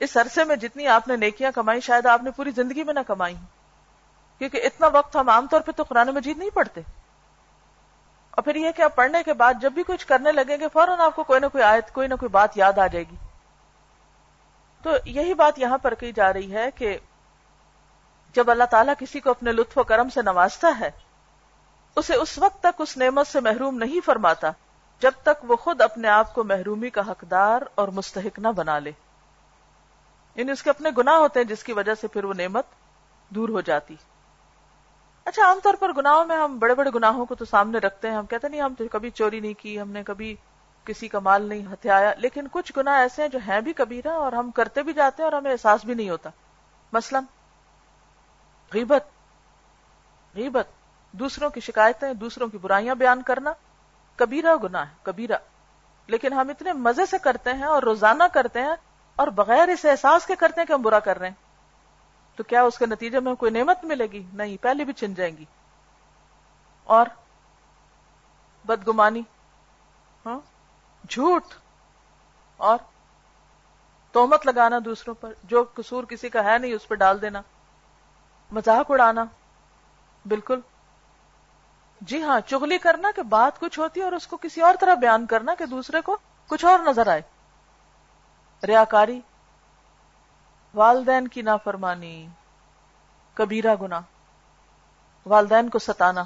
اس 0.00 0.16
عرصے 0.16 0.44
میں 0.44 0.56
جتنی 0.56 0.86
آپ 0.86 1.08
نے 1.08 1.16
نیکیاں 1.16 1.52
کمائی، 1.52 1.80
شاید 1.80 2.06
آپ 2.06 2.22
نے 2.22 2.30
پوری 2.30 2.50
زندگی 2.50 2.84
میں 2.84 2.94
نہ 2.94 3.00
کمائی 3.06 3.34
کیونکہ 4.38 4.60
اتنا 4.64 4.86
وقت 4.86 5.16
ہم 5.16 5.28
عام 5.28 5.46
طور 5.46 5.60
پہ 5.60 5.72
تو 5.72 5.82
قرآن 5.82 6.08
مجید 6.08 6.38
نہیں 6.38 6.50
پڑھتے۔ 6.50 6.80
اور 8.30 8.42
پھر 8.42 8.54
یہ 8.54 8.70
کہ 8.70 8.82
آپ 8.82 8.94
پڑھنے 8.94 9.22
کے 9.22 9.32
بعد 9.32 9.54
جب 9.60 9.72
بھی 9.72 9.82
کچھ 9.86 10.06
کرنے 10.06 10.32
لگیں 10.32 10.56
گے، 10.60 10.68
فوراً 10.72 11.00
آپ 11.00 11.16
کو 11.16 11.22
کوئی 11.22 11.40
نہ 11.40 11.46
کوئی 11.46 11.64
آیت، 11.64 11.92
کوئی 11.92 12.08
نہ 12.08 12.14
کوئی 12.14 12.28
بات 12.28 12.56
یاد 12.56 12.78
آ 12.78 12.86
جائے 12.86 13.04
گی۔ 13.10 13.16
تو 14.82 14.90
یہی 15.04 15.34
بات 15.34 15.58
یہاں 15.58 15.78
پر 15.78 15.94
کی 15.94 16.12
جا 16.12 16.32
رہی 16.32 16.54
ہے 16.54 16.70
کہ 16.70 16.98
جب 18.32 18.50
اللہ 18.50 18.64
تعالیٰ 18.64 18.94
کسی 18.98 19.20
کو 19.20 19.30
اپنے 19.30 19.52
لطف 19.52 19.78
و 19.78 19.82
کرم 19.82 20.08
سے 20.08 20.22
نوازتا 20.22 20.68
ہے، 20.80 20.90
اسے 21.96 22.14
اس 22.14 22.38
وقت 22.38 22.60
تک 22.60 22.80
اس 22.80 22.96
نعمت 22.96 23.26
سے 23.26 23.40
محروم 23.40 23.78
نہیں 23.78 24.00
فرماتا 24.04 24.50
جب 25.00 25.10
تک 25.22 25.50
وہ 25.50 25.56
خود 25.56 25.80
اپنے 25.80 26.08
آپ 26.08 26.34
کو 26.34 26.44
محرومی 26.44 26.90
کا 26.90 27.00
حقدار 27.08 27.62
اور 27.74 27.88
مستحق 27.88 28.38
نہ 28.38 28.48
بنا 28.48 28.78
لے۔ 28.78 28.92
یعنی 30.34 30.52
اس 30.52 30.62
کے 30.62 30.70
اپنے 30.70 30.90
گناہ 30.98 31.14
ہوتے 31.14 31.40
ہیں 31.40 31.46
جس 31.46 31.64
کی 31.64 31.72
وجہ 31.72 31.94
سے 31.94 32.06
پھر 32.06 32.24
وہ 32.24 32.34
نعمت 32.34 32.66
دور 33.28 33.48
ہو 33.48 33.60
جاتی۔ 33.60 33.96
اچھا 35.24 35.44
عام 35.44 35.58
طور 35.62 35.74
پر 35.74 35.92
گناہوں 35.92 36.24
میں 36.24 36.36
ہم 36.36 36.58
بڑے 36.58 36.74
بڑے 36.74 36.90
گناہوں 36.94 37.26
کو 37.26 37.34
تو 37.34 37.44
سامنے 37.44 37.78
رکھتے 37.78 38.10
ہیں، 38.10 38.16
ہم 38.16 38.26
کہتے 38.26 38.48
نہیں، 38.48 38.60
ہم 38.60 38.74
تو 38.78 38.84
کبھی 38.92 39.10
چوری 39.10 39.40
نہیں 39.40 39.54
کی، 39.58 39.80
ہم 39.80 39.90
نے 39.90 40.02
کبھی 40.02 40.36
کسی 40.84 41.08
کا 41.08 41.18
مال 41.18 41.42
نہیں 41.42 41.72
ہتھیایا، 41.72 42.12
لیکن 42.16 42.46
کچھ 42.52 42.72
گناہ 42.76 42.94
ایسے 42.94 43.22
ہیں 43.22 43.28
جو 43.28 43.38
ہیں 43.48 43.60
بھی 43.60 43.72
کبیرہ 43.72 44.08
اور 44.08 44.32
ہم 44.32 44.50
کرتے 44.50 44.82
بھی 44.82 44.92
جاتے 44.92 45.22
ہیں 45.22 45.30
اور 45.30 45.38
ہمیں 45.38 45.52
احساس 45.52 45.84
بھی 45.84 45.94
نہیں 45.94 46.10
ہوتا۔ 46.10 46.30
مثلا 46.92 47.20
غیبت 48.74 49.04
غیبت، 50.34 50.66
دوسروں 51.12 51.50
کی 51.50 51.60
شکایتیں، 51.60 52.12
دوسروں 52.14 52.48
کی 52.48 52.58
برائیاں 52.58 52.94
بیان 52.94 53.22
کرنا، 53.22 53.52
کبیرہ 54.16 54.56
گناہ 54.56 54.84
ہے، 54.84 54.94
کبیرہ۔ 55.02 55.36
لیکن 56.06 56.32
ہم 56.32 56.48
اتنے 56.48 56.72
مزے 56.72 57.06
سے 57.06 57.18
کرتے 57.18 57.52
ہیں 57.52 57.64
اور 57.64 57.82
روزانہ 57.82 58.24
کرتے 58.32 58.60
ہیں 58.60 58.74
اور 59.16 59.28
بغیر 59.28 59.68
اس 59.68 59.84
احساس 59.84 60.26
کے 60.26 60.36
کرتے 60.36 60.60
ہیں 60.60 60.66
کہ 60.66 60.72
ہم 60.72 60.82
برا 60.82 60.98
کر 61.00 61.18
رہے 61.18 61.28
ہیں۔ 61.28 61.34
تو 62.36 62.42
کیا 62.42 62.62
اس 62.62 62.78
کے 62.78 62.86
نتیجے 62.86 63.20
میں 63.20 63.34
کوئی 63.34 63.52
نعمت 63.52 63.84
ملے 63.84 64.06
گی؟ 64.06 64.26
نہیں 64.32 64.56
پہلے 64.62 64.84
بھی 64.84 64.92
چن 64.92 65.14
جائیں 65.14 65.36
گی۔ 65.36 65.44
اور 66.84 67.06
بدگمانی 68.64 69.22
ہاں 70.26 70.40
جھوٹ، 71.08 71.44
اور 72.56 72.78
تومت 74.12 74.46
لگانا 74.46 74.78
دوسروں 74.84 75.14
پر، 75.14 75.32
جو 75.44 75.64
قصور 75.74 76.04
کسی 76.04 76.28
کا 76.28 76.44
ہے 76.44 76.58
نہیں 76.58 76.72
اس 76.72 76.88
پہ 76.88 76.94
ڈال 76.94 77.22
دینا۔ 77.22 77.42
مذاق 78.52 78.90
اڑانا۔ 78.90 79.24
بالکل۔ 80.24 80.60
جی 82.00 82.22
ہاں 82.22 82.40
چگلی 82.40 82.78
کرنا 82.78 83.08
کہ 83.16 83.22
بات 83.22 83.60
کچھ 83.60 83.78
ہوتی 83.78 84.00
ہے 84.00 84.04
اور 84.04 84.12
اس 84.12 84.26
کو 84.26 84.36
کسی 84.36 84.60
اور 84.60 84.74
طرح 84.80 84.94
بیان 84.94 85.26
کرنا 85.26 85.54
کہ 85.54 85.66
دوسرے 85.66 86.00
کو 86.00 86.16
کچھ 86.46 86.64
اور 86.64 86.78
نظر 86.78 87.06
آئے۔ 87.06 87.22
ریاکاری۔ 88.66 89.20
والدین 90.74 91.28
کی 91.28 91.42
نافرمانی۔ 91.42 92.28
کبیرہ 93.34 93.74
گنا 93.82 94.00
والدین 95.26 95.68
کو 95.68 95.78
ستانا۔ 95.78 96.24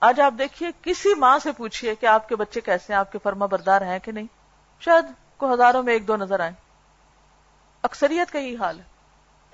آج 0.00 0.20
آپ 0.20 0.32
دیکھیے، 0.38 0.68
کسی 0.82 1.14
ماں 1.14 1.38
سے 1.38 1.52
پوچھئے 1.52 1.94
کہ 1.94 2.06
آپ 2.06 2.28
کے 2.28 2.36
بچے 2.36 2.60
کیسے 2.60 2.92
ہیں، 2.92 3.00
آپ 3.00 3.12
کے 3.12 3.18
فرما 3.22 3.46
بردار 3.46 3.80
ہیں 3.80 3.98
کہ 3.98 4.12
نہیں؟ 4.12 4.26
شاید 4.80 5.04
کو 5.36 5.54
ہزاروں 5.54 5.82
میں 5.82 5.92
ایک 5.92 6.08
دو 6.08 6.16
نظر 6.16 6.40
آئے 6.40 6.52
اکثریت 7.82 8.30
کا 8.30 8.38
یہی 8.38 8.56
حال 8.56 8.78
ہے۔ 8.78 8.84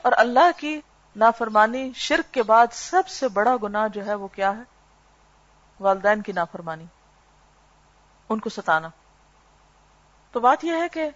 اور 0.02 0.12
اللہ 0.16 0.50
کی 0.56 0.80
نافرمانی، 1.16 1.92
شرک 1.94 2.34
کے 2.34 2.42
بعد 2.42 2.66
سب 2.72 3.08
سے 3.08 3.28
بڑا 3.28 3.56
گنا 3.62 3.86
جو 3.86 4.06
ہے 4.06 4.14
وہ 4.14 4.28
کیا 4.28 4.56
ہے؟ 4.56 4.62
والدین 5.80 6.22
کی 6.22 6.32
نافرمانی، 6.32 6.84
ان 8.28 8.38
کو 8.38 8.50
ستانا۔ 8.50 8.88
تو 10.32 10.40
بات 10.40 10.64
یہ 10.64 10.72
ہے 10.74 10.88
کہ 10.88 11.10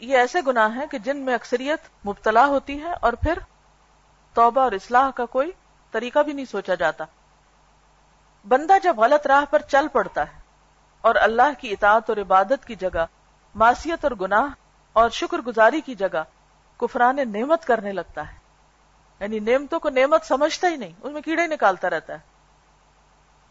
یہ 0.00 0.16
ایسے 0.16 0.38
گناہ 0.46 0.76
ہیں 0.76 0.86
کہ 0.86 0.98
جن 0.98 1.16
میں 1.16 1.34
اکثریت 1.34 2.06
مبتلا 2.06 2.46
ہوتی 2.46 2.82
ہے 2.82 2.92
اور 3.00 3.12
پھر 3.12 3.38
توبہ 4.34 4.60
اور 4.60 4.72
اصلاح 4.72 5.10
کا 5.10 5.26
کوئی 5.26 5.50
طریقہ 5.90 6.18
بھی 6.18 6.32
نہیں 6.32 6.44
سوچا 6.44 6.74
جاتا۔ 6.74 7.04
بندہ 8.48 8.72
جب 8.82 8.98
غلط 8.98 9.26
راہ 9.26 9.44
پر 9.50 9.58
چل 9.58 9.88
پڑتا 9.88 10.22
ہے 10.22 10.40
اور 11.00 11.14
اللہ 11.14 11.50
کی 11.58 11.70
اطاعت 11.70 12.10
اور 12.10 12.16
عبادت 12.16 12.66
کی 12.66 12.74
جگہ، 12.74 13.04
معصیت 13.54 14.04
اور 14.04 14.12
گناہ 14.20 14.46
اور 14.92 15.10
شکر 15.10 15.38
گزاری 15.38 15.80
کی 15.80 15.94
جگہ 15.94 16.22
کفران 16.76 17.16
نعمت 17.16 17.64
کرنے 17.64 17.92
لگتا 17.92 18.32
ہے 18.32 18.43
یعنی 19.20 19.38
نعمتوں 19.38 19.80
کو 19.80 19.90
نعمت 19.90 20.24
سمجھتا 20.24 20.68
ہی 20.68 20.76
نہیں، 20.76 20.92
اس 21.02 21.12
میں 21.12 21.22
کیڑے 21.22 21.46
نکالتا 21.46 21.90
رہتا 21.90 22.12
ہے۔ 22.12 22.18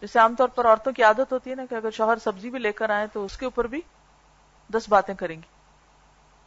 جیسے 0.02 0.20
عام 0.20 0.36
طور 0.36 0.48
پر 0.48 0.66
عورتوں 0.66 0.94
کی 0.94 1.04
عادت 1.04 1.32
ہوتی 1.32 1.50
ہے 1.50 1.56
نا 1.56 1.64
کہ 1.70 1.76
اگر 1.76 1.92
شوہر 1.92 2.18
سبزی 2.18 2.50
بھی 2.50 2.60
لے 2.60 2.72
کر 2.72 2.90
آئے 2.90 3.08
تو 3.14 3.26
اس 3.26 3.38
کے 3.38 3.46
اوپر 3.46 3.68
بھی 3.68 3.82
دس 4.70 4.90
باتیں 4.90 5.16
کریں 5.16 5.36
گی۔ 5.36 5.48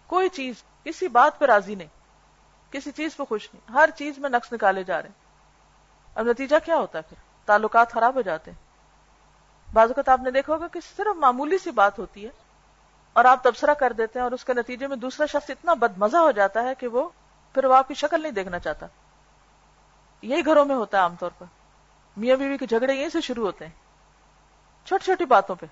کوئی 0.06 0.28
چیز، 0.28 0.54
کسی 0.84 1.08
بات 1.08 1.38
پہ 1.38 1.44
راضی 1.44 1.74
نہیں، 1.74 1.88
کسی 2.70 2.90
چیز 2.90 3.16
پہ 3.16 3.24
خوش 3.24 3.48
نہیں، 3.54 3.72
ہر 3.72 3.88
چیز 3.96 4.18
میں 4.18 4.30
نقص 4.30 4.52
نکالے 4.52 4.84
جا 4.84 5.02
رہے 5.02 5.08
ہیں۔ 5.08 5.26
اب 6.14 6.26
نتیجہ 6.26 6.56
کیا 6.64 6.76
ہوتا 6.76 6.98
ہے 6.98 7.02
پھر؟ 7.08 7.46
تعلقات 7.46 7.92
خراب 7.92 8.14
ہو 8.14 8.20
جاتے 8.20 8.50
ہیں۔ 8.50 8.66
بعض 9.72 9.88
اوقات 9.88 10.08
آپ 10.08 10.20
نے 10.20 10.30
دیکھا 10.30 10.54
ہوگا 10.54 10.66
کہ 10.66 10.80
صرف 10.96 11.16
معمولی 11.16 11.58
سی 11.58 11.70
بات 11.70 11.98
ہوتی 11.98 12.24
ہے 12.24 12.30
اور 13.12 13.24
آپ 13.24 13.44
تبصرہ 13.44 13.74
کر 13.74 13.92
دیتے 13.92 14.18
ہیں 14.18 14.24
اور 14.24 14.32
اس 14.32 14.44
کے 14.44 14.54
نتیجے 14.54 14.86
میں 14.86 14.96
دوسرا 14.96 15.26
شخص 15.26 15.50
اتنا 15.50 15.74
بد 15.74 15.98
مزہ 15.98 16.16
ہو 16.16 16.30
جاتا 16.30 16.62
ہے 16.62 16.74
کہ 16.74 16.88
وہ 16.88 17.08
پھر 17.54 17.64
وہ 17.64 17.74
آپ 17.74 17.88
کی 17.88 17.94
شکل 17.94 18.22
نہیں 18.22 18.32
دیکھنا 18.32 18.58
چاہتا۔ 18.58 18.86
یہی 20.22 20.46
گھروں 20.46 20.64
میں 20.64 20.74
ہوتا 20.74 20.96
ہے 20.96 21.02
عام 21.02 21.16
طور 21.16 21.30
پر۔ 21.38 21.46
میاں 22.16 22.36
بیوی 22.36 22.58
کے 22.58 22.66
جھگڑے 22.66 22.94
یہیں 22.94 23.08
سے 23.08 23.20
شروع 23.20 23.46
ہوتے 23.46 23.66
ہیں۔ 23.66 23.72
چھوٹی 24.86 25.04
چھوٹی 25.04 25.24
باتوں 25.24 25.56
پہ۔ 25.56 25.66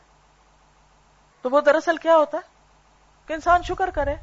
تو 1.43 1.51
وہ 1.51 1.61
دراصل 1.61 1.97
کیا 1.97 2.17
ہوتا 2.17 2.39
ہے؟ 2.39 2.43
کہ 3.27 3.33
انسان 3.33 3.63
شکر 3.63 3.91
کرے 3.91 4.15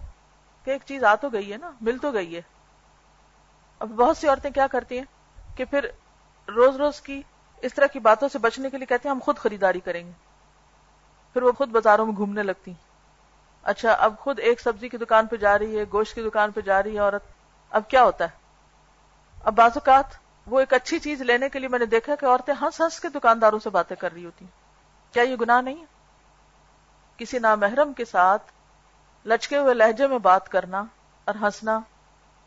کہ 0.65 0.71
ایک 0.71 0.81
چیز 0.85 1.03
آ 1.03 1.15
تو 1.15 1.29
گئی 1.29 1.51
ہے 1.51 1.57
نا، 1.57 1.71
مل 1.81 1.97
تو 1.97 2.11
گئی 2.11 2.35
ہے۔ 2.35 2.41
اب 3.79 3.89
بہت 3.89 4.17
سی 4.17 4.27
عورتیں 4.27 4.51
کیا 4.51 4.67
کرتی 4.67 4.97
ہیں؟ 4.97 5.05
کہ 5.57 5.65
پھر 5.65 5.83
روز 6.47 6.75
روز 6.75 7.01
کی 7.01 7.21
اس 7.61 7.73
طرح 7.73 7.85
کی 7.85 7.99
باتوں 7.99 8.29
سے 8.29 8.39
بچنے 8.39 8.69
کے 8.69 8.77
لیے 8.77 8.85
کہتے 8.85 9.09
ہیں، 9.09 9.15
ہم 9.15 9.19
خود 9.23 9.37
خریداری 9.37 9.79
کریں 9.79 10.07
گے۔ 10.07 10.11
پھر 11.33 11.43
وہ 11.43 11.51
خود 11.51 11.69
بازاروں 11.69 12.05
میں 12.05 12.15
گھومنے 12.15 12.43
لگتی 12.43 12.71
ہیں۔ 12.71 12.87
اچھا 13.63 13.91
اب 13.91 14.13
خود 14.19 14.39
ایک 14.39 14.61
سبزی 14.61 14.89
کی 14.89 14.97
دکان 14.97 15.27
پہ 15.27 15.35
جا 15.35 15.59
رہی 15.59 15.79
ہے، 15.79 15.83
گوشت 15.93 16.15
کی 16.15 16.21
دکان 16.23 16.51
پہ 16.51 16.61
جا 16.61 16.83
رہی 16.83 16.93
ہے 16.93 16.99
عورت۔ 16.99 17.23
اب 17.69 17.83
کیا 17.87 18.03
ہوتا 18.03 18.25
ہے؟ 18.25 18.40
اب 19.43 19.53
بعض 19.53 19.71
اوقات 19.75 20.05
وہ 20.47 20.59
ایک 20.59 20.73
اچھی 20.73 20.99
چیز 20.99 21.21
لینے 21.21 21.49
کے 21.49 21.59
لیے 21.59 21.67
میں 21.67 21.79
نے 21.79 21.85
دیکھا 21.85 22.15
کہ 22.15 22.25
عورتیں 22.25 22.53
ہنس 22.61 22.81
ہنس 22.81 22.99
کے 22.99 23.09
دکانداروں 23.09 23.59
سے 23.59 23.69
باتیں 23.69 23.95
کر 23.95 24.13
رہی 24.13 24.25
ہوتی 24.25 24.45
ہیں۔ 24.45 24.51
کیا 25.13 25.23
یہ 25.23 25.35
گناہ 25.41 25.61
نہیں 25.61 25.79
ہے؟ 25.79 25.85
کسی 27.17 27.39
نامحرم 27.39 27.93
کے 27.93 28.05
ساتھ 28.05 28.51
لچکے 29.25 29.57
ہوئے 29.57 29.73
لہجے 29.73 30.07
میں 30.07 30.17
بات 30.17 30.49
کرنا 30.49 30.83
اور 31.25 31.35
ہنسنا 31.35 31.79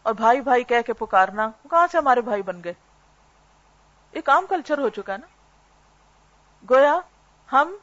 اور 0.03 0.15
بھائی 0.15 0.41
بھائی 0.41 0.65
کہہ 0.65 0.81
کے 0.87 0.93
پکارنا 0.93 1.51
کہاں 1.71 1.87
سے 1.93 1.99
ہمارے 1.99 2.21
بھائی 2.21 2.43
بن 2.43 2.61
گئے؟ 2.65 2.73
ایک 4.11 4.29
عام 4.29 4.47
کلچر 4.47 4.79
ہو 4.79 4.89
چکا 4.89 5.13
ہے 5.13 5.19
نا۔ 5.19 5.27
گویا 6.71 7.01
ہم 7.53 7.77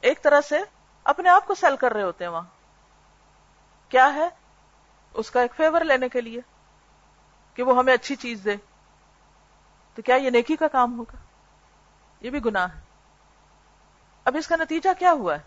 ایک 0.00 0.22
طرح 0.22 0.40
سے 0.40 0.58
اپنے 1.04 1.28
آپ 1.28 1.46
کو 1.46 1.54
سیل 1.54 1.76
کر 1.76 1.92
رہے 1.92 2.02
ہوتے 2.02 2.24
ہیں 2.24 2.30
وہاں۔ 2.30 2.42
کیا 3.88 4.14
ہے؟ 4.14 4.28
اس 5.14 5.30
کا 5.30 5.40
ایک 5.40 5.54
فیور 5.56 5.80
لینے 5.80 6.08
کے 6.08 6.20
لیے۔ 6.20 6.40
کہ 7.54 7.62
وہ 7.62 7.78
ہمیں 7.78 7.94
اچھی 7.94 8.16
چیز 8.16 8.40
دے 8.44 8.56
تو 9.94 10.02
کیا 10.02 10.16
یہ 10.16 10.30
نیکی 10.30 10.56
کا 10.56 10.68
کام 10.68 10.98
ہوگا؟ 10.98 11.16
یہ 12.20 12.30
بھی 12.30 12.44
گناہ 12.44 12.74
ہے۔ 12.74 12.80
اب 14.24 14.36
اس 14.36 14.46
کا 14.46 14.56
نتیجہ 14.56 14.90
کیا 14.98 15.12
ہوا 15.12 15.34
ہے؟ 15.34 15.40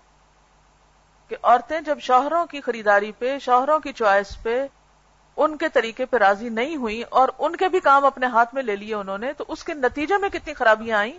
کہ 1.28 1.36
عورتیں 1.44 1.82
جب 1.82 2.00
شوہروں 2.00 2.46
کی 2.46 2.62
خریداری 2.62 3.12
پہ، 3.12 3.40
شوہروں 3.40 3.80
کی 3.80 3.94
چوائس 3.94 4.44
پہ 4.44 4.68
ان 5.38 5.58
کے 5.58 5.70
طریقے 5.70 6.06
پہ 6.06 6.18
راضی 6.18 6.50
نہیں 6.50 6.76
ہوئی 6.76 7.04
اور 7.04 7.30
ان 7.38 7.56
کے 7.56 7.70
بھی 7.70 7.80
کام 7.80 8.06
اپنے 8.06 8.26
ہاتھ 8.26 8.56
میں 8.56 8.64
لے 8.64 8.76
لیے 8.76 8.96
انہوں 8.96 9.18
نے، 9.18 9.34
تو 9.34 9.46
اس 9.48 9.64
کے 9.64 9.74
نتیجے 9.74 10.18
میں 10.18 10.30
کتنی 10.30 10.54
خرابیاں 10.54 10.98
آئیں 10.98 11.14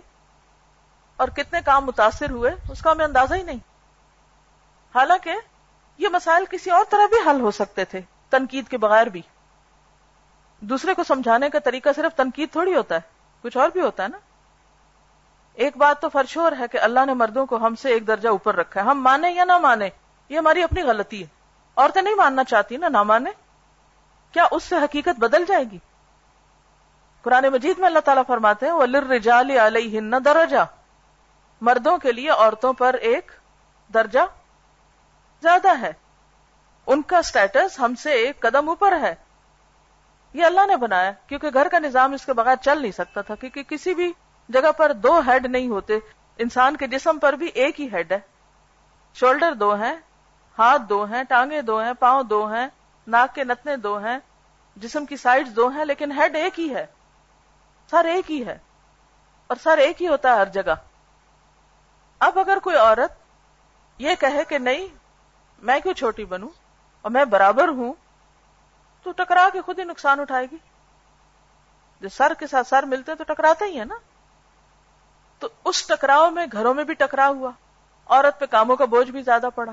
اور 1.17 1.27
کتنے 1.27 1.59
کام 1.65 1.85
متاثر 1.85 2.29
ہوئے، 2.29 2.51
اس 2.71 2.81
کا 2.81 2.91
ہمیں 2.91 3.05
اندازہ 3.05 3.33
ہی 3.33 3.43
نہیں۔ 3.43 3.59
حالانکہ 4.95 5.33
یہ 5.97 6.07
مسائل 6.07 6.45
کسی 6.49 6.69
اور 6.69 6.85
طرح 6.89 7.07
بھی 7.09 7.29
حل 7.29 7.41
ہو 7.41 7.51
سکتے 7.51 7.85
تھے، 7.85 8.01
تنقید 8.29 8.67
کے 8.67 8.77
بغیر 8.77 9.07
بھی۔ 9.07 9.21
دوسرے 10.59 10.93
کو 10.93 11.03
سمجھانے 11.03 11.49
کا 11.49 11.59
طریقہ 11.59 11.89
صرف 11.95 12.17
تنقید 12.17 12.51
تھوڑی 12.51 12.75
ہوتا 12.75 12.95
ہے، 12.95 12.99
کچھ 13.41 13.57
اور 13.57 13.69
بھی 13.69 13.81
ہوتا 13.81 14.03
ہے 14.03 14.07
نا؟ 14.07 14.17
ایک 15.53 15.77
بات 15.77 16.01
تو 16.01 16.09
فرشور 16.09 16.51
ہے 16.59 16.67
کہ 16.71 16.77
اللہ 16.77 16.99
نے 17.05 17.13
مردوں 17.13 17.45
کو 17.45 17.55
ہم 17.55 17.75
سے 17.75 17.89
ایک 17.89 18.07
درجہ 18.07 18.29
اوپر 18.29 18.55
رکھا 18.55 18.81
ہے۔ 18.81 18.85
ہم 18.85 19.01
مانے 19.01 19.31
یا 19.31 19.43
نہ 19.43 19.57
مانے، 19.57 19.89
یہ 20.29 20.37
ہماری 20.37 20.63
اپنی 20.63 20.81
غلطی 20.81 21.21
ہے۔ 21.21 21.27
عورتیں 21.75 22.01
نہیں 22.01 22.15
ماننا 22.15 22.43
چاہتی 22.43 22.77
نا، 22.77 22.87
نہ 22.87 23.03
مانے۔ 23.03 23.29
کیا 24.31 24.43
اس 24.51 24.63
سے 24.63 24.75
حقیقت 24.75 25.19
بدل 25.19 25.45
جائے 25.47 25.63
گی؟ 25.63 25.77
قرآن 27.21 27.43
مجید 27.43 27.79
میں 27.79 27.87
اللہ 27.87 27.99
تعالیٰ 27.99 28.23
فرماتے 28.27 28.65
ہیں 28.65 28.73
ولر 28.73 29.29
علیہ 29.65 30.01
درجہ 30.25 30.65
مردوں 31.61 31.97
کے 31.97 32.11
لیے 32.11 32.29
عورتوں 32.29 32.73
پر 32.73 32.93
ایک 32.93 33.31
درجہ 33.93 34.19
زیادہ 35.41 35.79
ہے۔ 35.79 35.93
ان 36.87 37.01
کا 37.01 37.21
سٹیٹس 37.21 37.79
ہم 37.79 37.95
سے 37.95 38.11
ایک 38.11 38.39
قدم 38.39 38.69
اوپر 38.69 38.99
ہے۔ 39.01 39.15
یہ 40.33 40.43
اللہ 40.43 40.65
نے 40.65 40.75
بنایا 40.75 41.11
کیونکہ 41.11 41.49
گھر 41.53 41.67
کا 41.67 41.79
نظام 41.79 42.13
اس 42.13 42.25
کے 42.25 42.33
بغیر 42.33 42.55
چل 42.55 42.81
نہیں 42.81 42.91
سکتا 42.91 43.21
تھا، 43.21 43.35
کیونکہ 43.35 43.63
کسی 43.63 43.93
بھی 43.93 44.11
جگہ 44.49 44.71
پر 44.71 44.93
دو 44.93 45.19
ہیڈ 45.19 45.45
نہیں 45.45 45.67
ہوتے۔ 45.67 45.99
انسان 46.37 46.77
کے 46.77 46.87
جسم 46.87 47.19
پر 47.19 47.33
بھی 47.33 47.47
ایک 47.47 47.81
ہی 47.81 47.87
ہیڈ 47.93 48.11
ہے۔ 48.11 48.19
شولڈر 49.13 49.53
دو 49.53 49.73
ہیں، 49.73 49.95
ہاتھ 50.59 50.81
دو 50.81 51.03
ہیں، 51.03 51.23
ٹانگیں 51.23 51.61
دو 51.61 51.79
ہیں، 51.79 51.93
پاؤں 51.93 52.23
دو 52.23 52.53
ہیں، 52.53 52.67
ناک 53.07 53.35
کے 53.35 53.43
نتنے 53.43 53.75
دو 53.75 53.97
ہیں، 53.97 54.17
جسم 54.75 55.05
کی 55.05 55.17
سائڈ 55.17 55.47
دو 55.47 55.67
ہیں، 55.67 55.85
لیکن 55.85 56.11
ہیڈ 56.11 56.35
ایک 56.35 56.59
ہی 56.59 56.75
ہے۔ 56.75 56.85
سر 57.91 58.05
ایک 58.05 58.31
ہی 58.31 58.45
ہے۔ 58.45 58.57
اور 59.47 59.57
سر 59.63 59.77
ایک 59.77 60.01
ہی 60.01 60.07
ہوتا 60.07 60.29
ہے 60.29 60.35
ہر 60.35 60.45
جگہ۔ 60.45 60.73
اب 62.19 62.39
اگر 62.39 62.57
کوئی 62.63 62.75
عورت 62.75 63.11
یہ 63.97 64.15
کہے 64.19 64.43
کہ 64.47 64.57
نہیں، 64.57 64.87
میں 65.59 65.79
کیوں 65.79 65.93
چھوٹی 65.93 66.25
بنوں؟ 66.25 66.49
اور 67.01 67.11
میں 67.11 67.25
برابر 67.25 67.67
ہوں 67.67 67.93
تو 69.11 69.23
ٹکرا 69.23 69.49
کے 69.53 69.61
خود 69.61 69.79
ہی 69.79 69.83
نقصان 69.83 70.19
اٹھائے 70.19 70.47
گی۔ 70.51 70.57
جو 72.01 72.09
سر 72.09 72.33
کے 72.39 72.47
ساتھ 72.47 72.67
سر 72.67 72.83
ملتے 72.83 73.15
تو 73.15 73.23
ٹکراتے 73.23 73.65
ہی 73.65 73.79
ہے 73.79 73.85
نا۔ 73.85 73.95
تو 75.39 75.47
اس 75.65 75.87
ٹکراؤ 75.87 76.29
میں 76.29 76.45
گھروں 76.51 76.73
میں 76.73 76.83
بھی 76.83 76.93
ٹکرا 76.93 77.27
ہوا۔ 77.27 77.51
عورت 78.05 78.39
پہ 78.39 78.45
کاموں 78.45 78.75
کا 78.75 78.85
بوجھ 78.85 79.11
بھی 79.11 79.21
زیادہ 79.21 79.49
پڑا۔ 79.55 79.71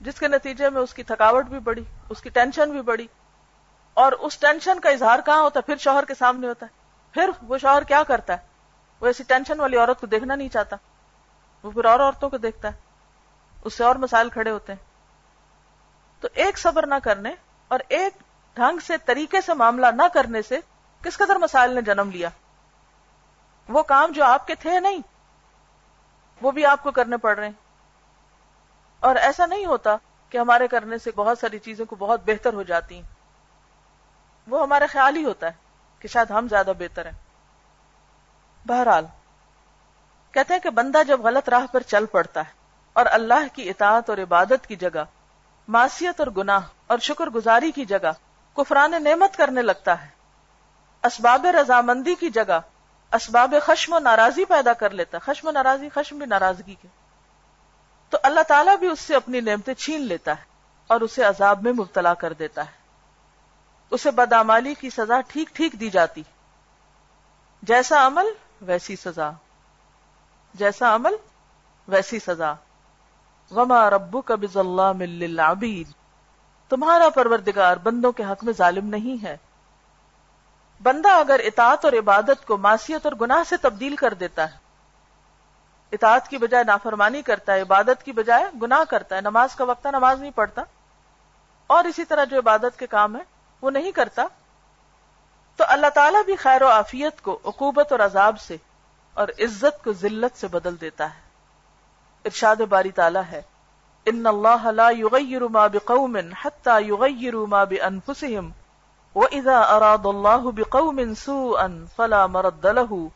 جس 0.00 0.18
کے 0.20 0.28
نتیجے 0.28 0.70
میں 0.70 0.82
اس 0.82 0.94
کی 0.94 1.02
تھکاوٹ 1.02 1.46
بھی 1.46 1.58
بڑی 1.58 1.84
اس 2.10 2.20
کی 2.20 2.30
ٹینشن 2.30 2.70
بھی 2.70 2.80
بڑی 2.82 3.06
اور 3.94 4.12
اس 4.12 4.38
ٹینشن 4.38 4.80
کا 4.80 4.90
اظہار 4.90 5.18
کہاں 5.26 5.40
ہوتا 5.40 5.60
ہے؟ 5.60 5.62
پھر 5.62 5.76
شوہر 5.76 6.04
کے 6.04 6.14
سامنے 6.14 6.46
ہوتا 6.48 6.66
ہے۔ 6.66 6.80
پھر 7.12 7.30
وہ 7.42 7.58
شوہر 7.58 7.82
کیا 7.82 8.02
کرتا 8.02 8.32
ہے؟ 8.32 8.46
وہ 9.00 9.06
ایسی 9.06 9.22
ٹینشن 9.22 9.60
والی 9.60 9.76
عورت 9.76 10.00
کو 10.00 10.06
دیکھنا 10.06 10.34
نہیں 10.34 10.48
چاہتا۔ 10.48 10.76
وہ 11.62 11.70
پھر 11.70 11.84
اور 11.84 12.00
عورتوں 12.00 12.30
کو 12.30 12.36
دیکھتا 12.36 12.68
ہے۔ 12.68 12.80
اس 13.64 13.74
سے 13.74 13.84
اور 13.84 13.96
مسائل 13.96 14.28
کھڑے 14.30 14.50
ہوتے 14.50 14.72
ہیں۔ 14.72 14.84
تو 16.20 16.28
ایک 16.34 16.58
صبر 16.58 16.86
نہ 16.86 16.94
کرنے 17.02 17.34
اور 17.68 17.80
ایک 17.88 18.12
ڈھنگ 18.56 18.78
سے 18.78 18.96
طریقے 18.96 19.40
سے 19.40 19.54
معاملہ 19.54 19.86
نہ 19.86 20.02
کرنے 20.14 20.42
سے 20.42 20.60
کس 21.02 21.18
قدر 21.18 21.36
مسائل 21.36 21.74
نے 21.74 21.82
جنم 21.82 22.10
لیا؟ 22.10 22.28
وہ 23.68 23.82
کام 23.82 24.12
جو 24.12 24.24
آپ 24.24 24.46
کے 24.46 24.54
تھے 24.54 24.80
نہیں، 24.80 24.98
وہ 26.42 26.50
بھی 26.50 26.66
آپ 26.66 26.82
کو 26.82 26.90
کرنے 26.90 27.16
پڑ 27.16 27.38
رہے 27.38 27.46
ہیں۔ 27.46 27.52
اور 29.00 29.16
ایسا 29.16 29.46
نہیں 29.46 29.66
ہوتا 29.66 29.96
کہ 30.30 30.38
ہمارے 30.38 30.68
کرنے 30.68 30.98
سے 30.98 31.10
بہت 31.16 31.38
ساری 31.38 31.58
چیزیں 31.58 31.84
کو 31.84 31.96
بہت 31.96 32.20
بہتر 32.26 32.52
ہو 32.52 32.62
جاتی 32.62 32.94
ہیں۔ 32.94 33.02
وہ 34.48 34.62
ہمارا 34.62 34.84
خیال 34.88 35.16
ہی 35.16 35.24
ہوتا 35.24 35.46
ہے 35.46 35.52
کہ 35.98 36.08
شاید 36.08 36.30
ہم 36.30 36.48
زیادہ 36.48 36.72
بہتر 36.78 37.04
ہیں۔ 37.04 37.18
بہرحال، 38.66 39.06
کہتے 40.32 40.54
ہیں 40.54 40.60
کہ 40.60 40.70
بندہ 40.70 41.02
جب 41.08 41.20
غلط 41.20 41.48
راہ 41.48 41.66
پر 41.72 41.80
چل 41.80 42.06
پڑتا 42.06 42.40
ہے 42.40 42.52
اور 42.92 43.06
اللہ 43.06 43.46
کی 43.52 43.70
اطاعت 43.70 44.10
اور 44.10 44.18
عبادت 44.18 44.66
کی 44.66 44.76
جگہ، 44.76 45.04
معصیت 45.68 46.20
اور 46.20 46.28
گناہ 46.36 46.60
اور 46.86 46.98
شکر 46.98 47.26
گزاری 47.26 47.70
کی 47.70 47.84
جگہ 47.84 48.12
کفران 48.56 48.90
نعمت 48.90 49.36
کرنے 49.36 49.62
لگتا 49.62 50.04
ہے۔ 50.04 50.08
اسباب 51.02 51.46
رضامندی 51.46 52.14
کی 52.14 52.30
جگہ 52.30 52.60
اسباب 53.12 53.54
خشم 53.62 53.92
و 53.92 53.98
ناراضی 53.98 54.44
پیدا 54.44 54.72
کر 54.72 54.90
لیتا 54.90 55.18
ہے۔ 55.18 55.32
خشم 55.32 55.48
و 55.48 55.50
ناراضی، 55.50 55.88
خشم 55.88 56.18
بھی 56.18 56.26
ناراضگی 56.26 56.74
کے۔ 56.74 56.88
تو 58.10 58.18
اللہ 58.22 58.40
تعالیٰ 58.40 58.76
بھی 58.76 58.86
اس 58.86 59.00
سے 59.00 59.14
اپنی 59.14 59.40
نعمتیں 59.40 59.74
چھین 59.74 60.02
لیتا 60.02 60.30
ہے 60.30 60.44
اور 60.86 61.00
اسے 61.00 61.24
عذاب 61.24 61.62
میں 61.62 61.72
مبتلا 61.72 62.14
کر 62.14 62.32
دیتا 62.32 62.66
ہے۔ 62.66 62.70
اسے 63.90 64.10
بدامالی 64.10 64.74
کی 64.74 64.90
سزا 64.90 65.20
ٹھیک 65.20 65.48
ٹھیک 65.52 65.72
دی 65.72 65.90
جاتی۔ 65.90 66.22
جیسا 67.62 68.06
عمل، 68.06 68.26
ویسی 68.60 68.96
سزا۔ 68.96 69.30
جیسا 70.54 70.94
عمل، 70.94 71.12
ویسی 71.88 72.18
سزا۔ 72.18 72.54
وما 73.50 73.90
ربو 73.90 74.20
کا 74.20 74.34
بز 74.34 74.56
اللہ 74.56 74.92
تمہارا 76.68 77.08
پروردگار 77.08 77.76
بندوں 77.76 78.12
کے 78.12 78.24
حق 78.24 78.44
میں 78.44 78.52
ظالم 78.52 78.86
نہیں 78.86 79.22
ہے۔ 79.24 79.36
بندہ 80.82 81.08
اگر 81.08 81.40
اطاعت 81.44 81.84
اور 81.84 81.92
عبادت 81.92 82.46
کو 82.46 82.56
معصیت 82.56 83.06
اور 83.06 83.12
گناہ 83.20 83.42
سے 83.48 83.56
تبدیل 83.56 83.96
کر 83.96 84.14
دیتا 84.14 84.50
ہے، 84.52 84.56
اطاعت 85.92 86.28
کی 86.28 86.38
بجائے 86.38 86.64
نافرمانی 86.64 87.22
کرتا 87.22 87.52
ہے، 87.52 87.60
عبادت 87.60 88.04
کی 88.04 88.12
بجائے 88.12 88.44
گناہ 88.62 88.84
کرتا 88.90 89.16
ہے، 89.16 89.20
نماز 89.20 89.54
کا 89.54 89.64
وقت 89.64 89.86
نماز 89.86 90.20
نہیں 90.20 90.30
پڑھتا، 90.30 90.62
اور 91.66 91.84
اسی 91.84 92.04
طرح 92.04 92.24
جو 92.24 92.38
عبادت 92.38 92.78
کے 92.78 92.86
کام 92.86 93.16
ہے 93.16 93.22
وہ 93.62 93.70
نہیں 93.70 93.92
کرتا، 93.92 94.26
تو 95.56 95.64
اللہ 95.68 95.86
تعالیٰ 95.94 96.24
بھی 96.24 96.36
خیر 96.36 96.62
و 96.62 96.68
عافیت 96.68 97.22
کو 97.22 97.38
عقوبت 97.44 97.92
اور 97.92 98.00
عذاب 98.00 98.40
سے 98.40 98.56
اور 99.14 99.28
عزت 99.38 99.84
کو 99.84 99.92
ذلت 99.92 100.40
سے 100.40 100.48
بدل 100.48 100.80
دیتا 100.80 101.14
ہے۔ 101.14 101.20
ارشاد 102.24 102.56
باری 102.56 102.90
تعالیٰ 102.90 103.22
ہے۔ 103.32 103.42
ان 104.06 104.26
اللہ 104.26 104.66
لا 104.66 104.90
یغیر 104.90 105.42
ما 105.42 105.66
بقوم 105.66 106.16
حتی 106.44 106.84
یغیر 106.86 107.34
ما 107.34 107.64
بانفسهم 107.64 108.50
واذا 109.14 109.60
اراد 109.60 110.04
اللہ 110.04 110.50
بقوم 110.54 111.00
سوءا 111.14 111.66
فلا 111.96 112.26
مرد 112.26 112.66
له 112.66 113.08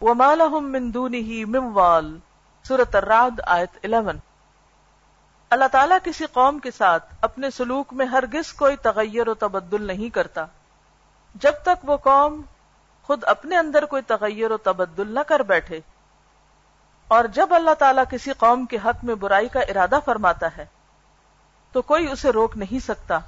وما 0.00 0.34
لهم 0.34 0.72
من 0.72 0.94
دونه 0.94 1.44
من 1.48 1.72
وال۔ 1.72 2.18
سورة 2.64 2.90
الرعد، 2.94 3.40
آیت 3.46 3.86
11 3.86 4.16
اللہ 5.50 5.64
تعالیٰ 5.72 5.98
کسی 6.04 6.24
قوم 6.32 6.58
کے 6.58 6.70
ساتھ 6.70 7.14
اپنے 7.20 7.50
سلوک 7.50 7.92
میں 7.92 8.06
ہرگز 8.06 8.52
کوئی 8.52 8.76
تغیر 8.76 9.28
و 9.28 9.34
تبدل 9.34 9.82
نہیں 9.82 10.08
کرتا۔ 10.08 10.44
جب 11.34 11.52
تک 11.62 11.88
وہ 11.90 11.96
قوم 11.96 12.40
خود 13.02 13.24
اپنے 13.26 13.56
اندر 13.56 13.84
کوئی 13.84 14.02
تغیر 14.02 14.50
و 14.50 14.56
تبدل 14.56 15.14
نہ 15.14 15.20
کر 15.20 15.40
بیٹھے 15.40 15.80
اور 17.08 17.24
جب 17.24 17.54
اللہ 17.54 17.74
تعالیٰ 17.78 18.04
کسی 18.10 18.32
قوم 18.32 18.64
کے 18.66 18.76
حق 18.84 19.04
میں 19.04 19.14
برائی 19.14 19.48
کا 19.48 19.60
ارادہ 19.60 19.98
فرماتا 20.04 20.48
ہے، 20.56 20.64
تو 21.74 21.82
کوئی 21.82 22.10
اسے 22.10 22.32
روک 22.32 22.56
نہیں 22.56 22.78
سکتا 22.78 23.18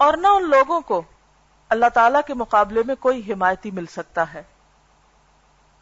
اور 0.00 0.16
نہ 0.16 0.28
ان 0.28 0.48
لوگوں 0.50 0.80
کو 0.80 1.02
اللہ 1.70 1.88
تعالیٰ 1.94 2.20
کے 2.26 2.34
مقابلے 2.34 2.82
میں 2.86 2.94
کوئی 2.94 3.32
حمایتی 3.32 3.70
مل 3.70 3.86
سکتا 3.86 4.24
ہے۔ 4.34 4.42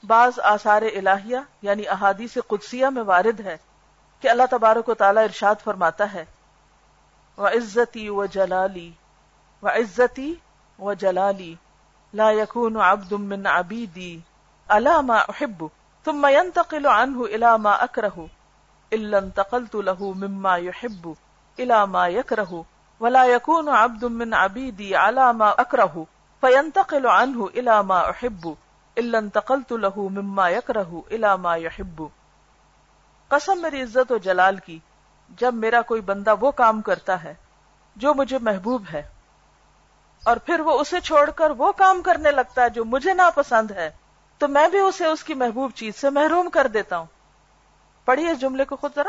بعض 0.05 0.39
آثار 0.45 0.83
الہیہ 0.83 1.39
یعنی 1.63 1.89
احادیث 1.89 2.37
قدسیہ 2.47 2.87
میں 2.87 3.03
وارد 3.03 3.41
ہے 3.41 3.57
کہ 4.23 4.29
اللہ 4.29 4.47
تبارک 4.51 4.89
و 4.89 4.95
تعالیٰ 4.95 5.23
ارشاد 5.25 5.65
فرماتا 5.65 6.13
ہے 6.13 6.25
و 7.39 7.47
عزتی 7.47 8.09
و 8.09 8.27
جلالی 8.27 8.91
و 9.63 9.69
عزتی 9.69 10.35
و 10.79 10.93
جلالی 10.95 11.55
لا 12.15 12.31
يكون 12.33 12.77
عبد 12.77 13.13
من 13.13 13.47
عبيدي 13.47 14.21
الا 14.69 15.01
ما 15.01 15.19
احب 15.19 15.67
ثم 16.05 16.27
ينتقل 16.27 16.87
عنه 16.87 17.25
الى 17.25 17.59
ما 17.59 17.85
اكره 17.85 18.29
الا 18.93 19.19
انتقلت 19.19 19.75
له 19.75 20.13
مما 20.13 20.57
يحب 20.57 21.17
الى 21.59 21.87
ما 21.87 22.09
يكره. 22.09 22.65
ولا 23.01 23.25
يكون 23.25 23.69
عبد 23.69 24.05
من 24.05 24.35
عبيدي 24.35 24.97
على 24.97 25.33
ما 25.33 25.61
اكره 25.61 26.07
فينتقل 26.41 27.07
عنه 27.07 27.47
الى 27.47 27.83
ما 27.83 28.11
احب 28.11 28.57
الا 28.99 29.19
انتقلت 29.19 29.73
له 29.73 30.09
مما 30.09 30.49
يكره 30.49 31.05
الى 31.11 31.37
ما 31.37 31.57
يحب. 31.57 32.09
قسم 33.31 33.63
میری 33.63 33.83
عزت 33.83 34.13
و 34.13 34.17
جلال 34.17 34.57
کی. 34.57 34.79
جب 35.29 35.55
میرا 35.55 35.83
کوئی 35.83 36.01
بندہ 36.01 36.35
وہ 36.41 36.51
کام 36.51 36.81
کرتا 36.83 37.23
ہے 37.25 37.35
جو 37.97 38.15
مجھے 38.15 38.39
محبوب 38.39 38.85
ہے 38.93 39.03
اور 40.25 40.37
پھر 40.37 40.61
وہ 40.61 40.81
اسے 40.81 41.01
چھوڑ 41.01 41.31
کر 41.31 41.51
وہ 41.51 41.73
کام 41.73 42.03
کرنے 42.03 42.31
لگتا 42.31 42.63
ہے 42.63 42.71
جو 42.71 42.85
مجھے 42.85 43.15
ناپسند 43.15 43.71
ہے 43.71 43.91
تو 44.39 44.49
میں 44.49 44.69
بھی 44.69 44.79
اسے 44.79 45.07
اس 45.07 45.25
کی 45.25 45.35
محبوب 45.35 45.73
چیز 45.75 45.97
سے 45.97 46.11
محروم 46.11 46.51
کر 46.51 46.67
دیتا 46.67 46.99
ہوں۔ 46.99 47.07
پڑھیے 48.05 48.31
اس 48.31 48.41
جملے 48.41 48.65
کو 48.65 48.77
خود 48.77 48.93
ذرا۔ 48.95 49.09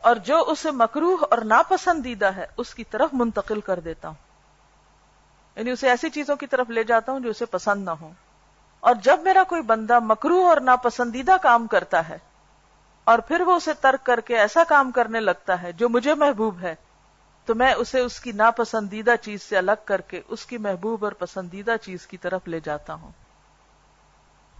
اور 0.00 0.16
جو 0.16 0.44
اسے 0.46 0.70
مکروح 0.70 1.24
اور 1.30 1.38
ناپسندیدہ 1.38 2.26
ہے، 2.26 2.46
اس 2.56 2.74
کی 2.74 2.84
طرف 2.84 3.10
منتقل 3.12 3.60
کر 3.60 3.80
دیتا 3.80 4.08
ہوں۔ 4.08 4.27
یعنی 5.58 5.70
اسے 5.70 5.88
ایسی 5.88 6.10
چیزوں 6.10 6.36
کی 6.36 6.46
طرف 6.46 6.70
لے 6.70 6.84
جاتا 6.84 7.12
ہوں 7.12 7.20
جو 7.20 7.30
اسے 7.30 7.46
پسند 7.46 7.84
نہ 7.84 7.90
ہو 7.90 8.10
اور 8.80 8.94
جب 8.94 9.20
میرا 9.22 9.42
کوئی 9.42 9.62
بندہ 9.62 9.98
مکروح 9.98 10.48
اور 10.48 10.56
ناپسندیدہ 10.56 11.36
کام 11.42 11.66
کرتا 11.66 12.08
ہے 12.08 12.18
اور 13.04 13.18
پھر 13.18 13.40
وہ 13.40 13.54
اسے 13.54 13.72
ترک 13.72 14.06
کر 14.06 14.20
کے 14.20 14.38
ایسا 14.38 14.64
کام 14.68 14.90
کرنے 14.90 15.20
لگتا 15.20 15.62
ہے 15.62 15.72
جو 15.72 15.88
مجھے 15.88 16.14
محبوب 16.14 16.60
ہے، 16.60 16.74
تو 17.46 17.54
میں 17.54 17.72
اسے 17.72 18.00
اس 18.00 18.20
کی 18.20 18.32
ناپسندیدہ 18.32 19.14
چیز 19.22 19.42
سے 19.42 19.58
الگ 19.58 19.80
کر 19.84 20.00
کے 20.00 20.20
اس 20.28 20.46
کی 20.46 20.58
محبوب 20.58 21.04
اور 21.04 21.12
پسندیدہ 21.12 21.74
چیز 21.82 22.06
کی 22.06 22.16
طرف 22.16 22.48
لے 22.48 22.60
جاتا 22.60 22.94
ہوں۔ 22.94 23.10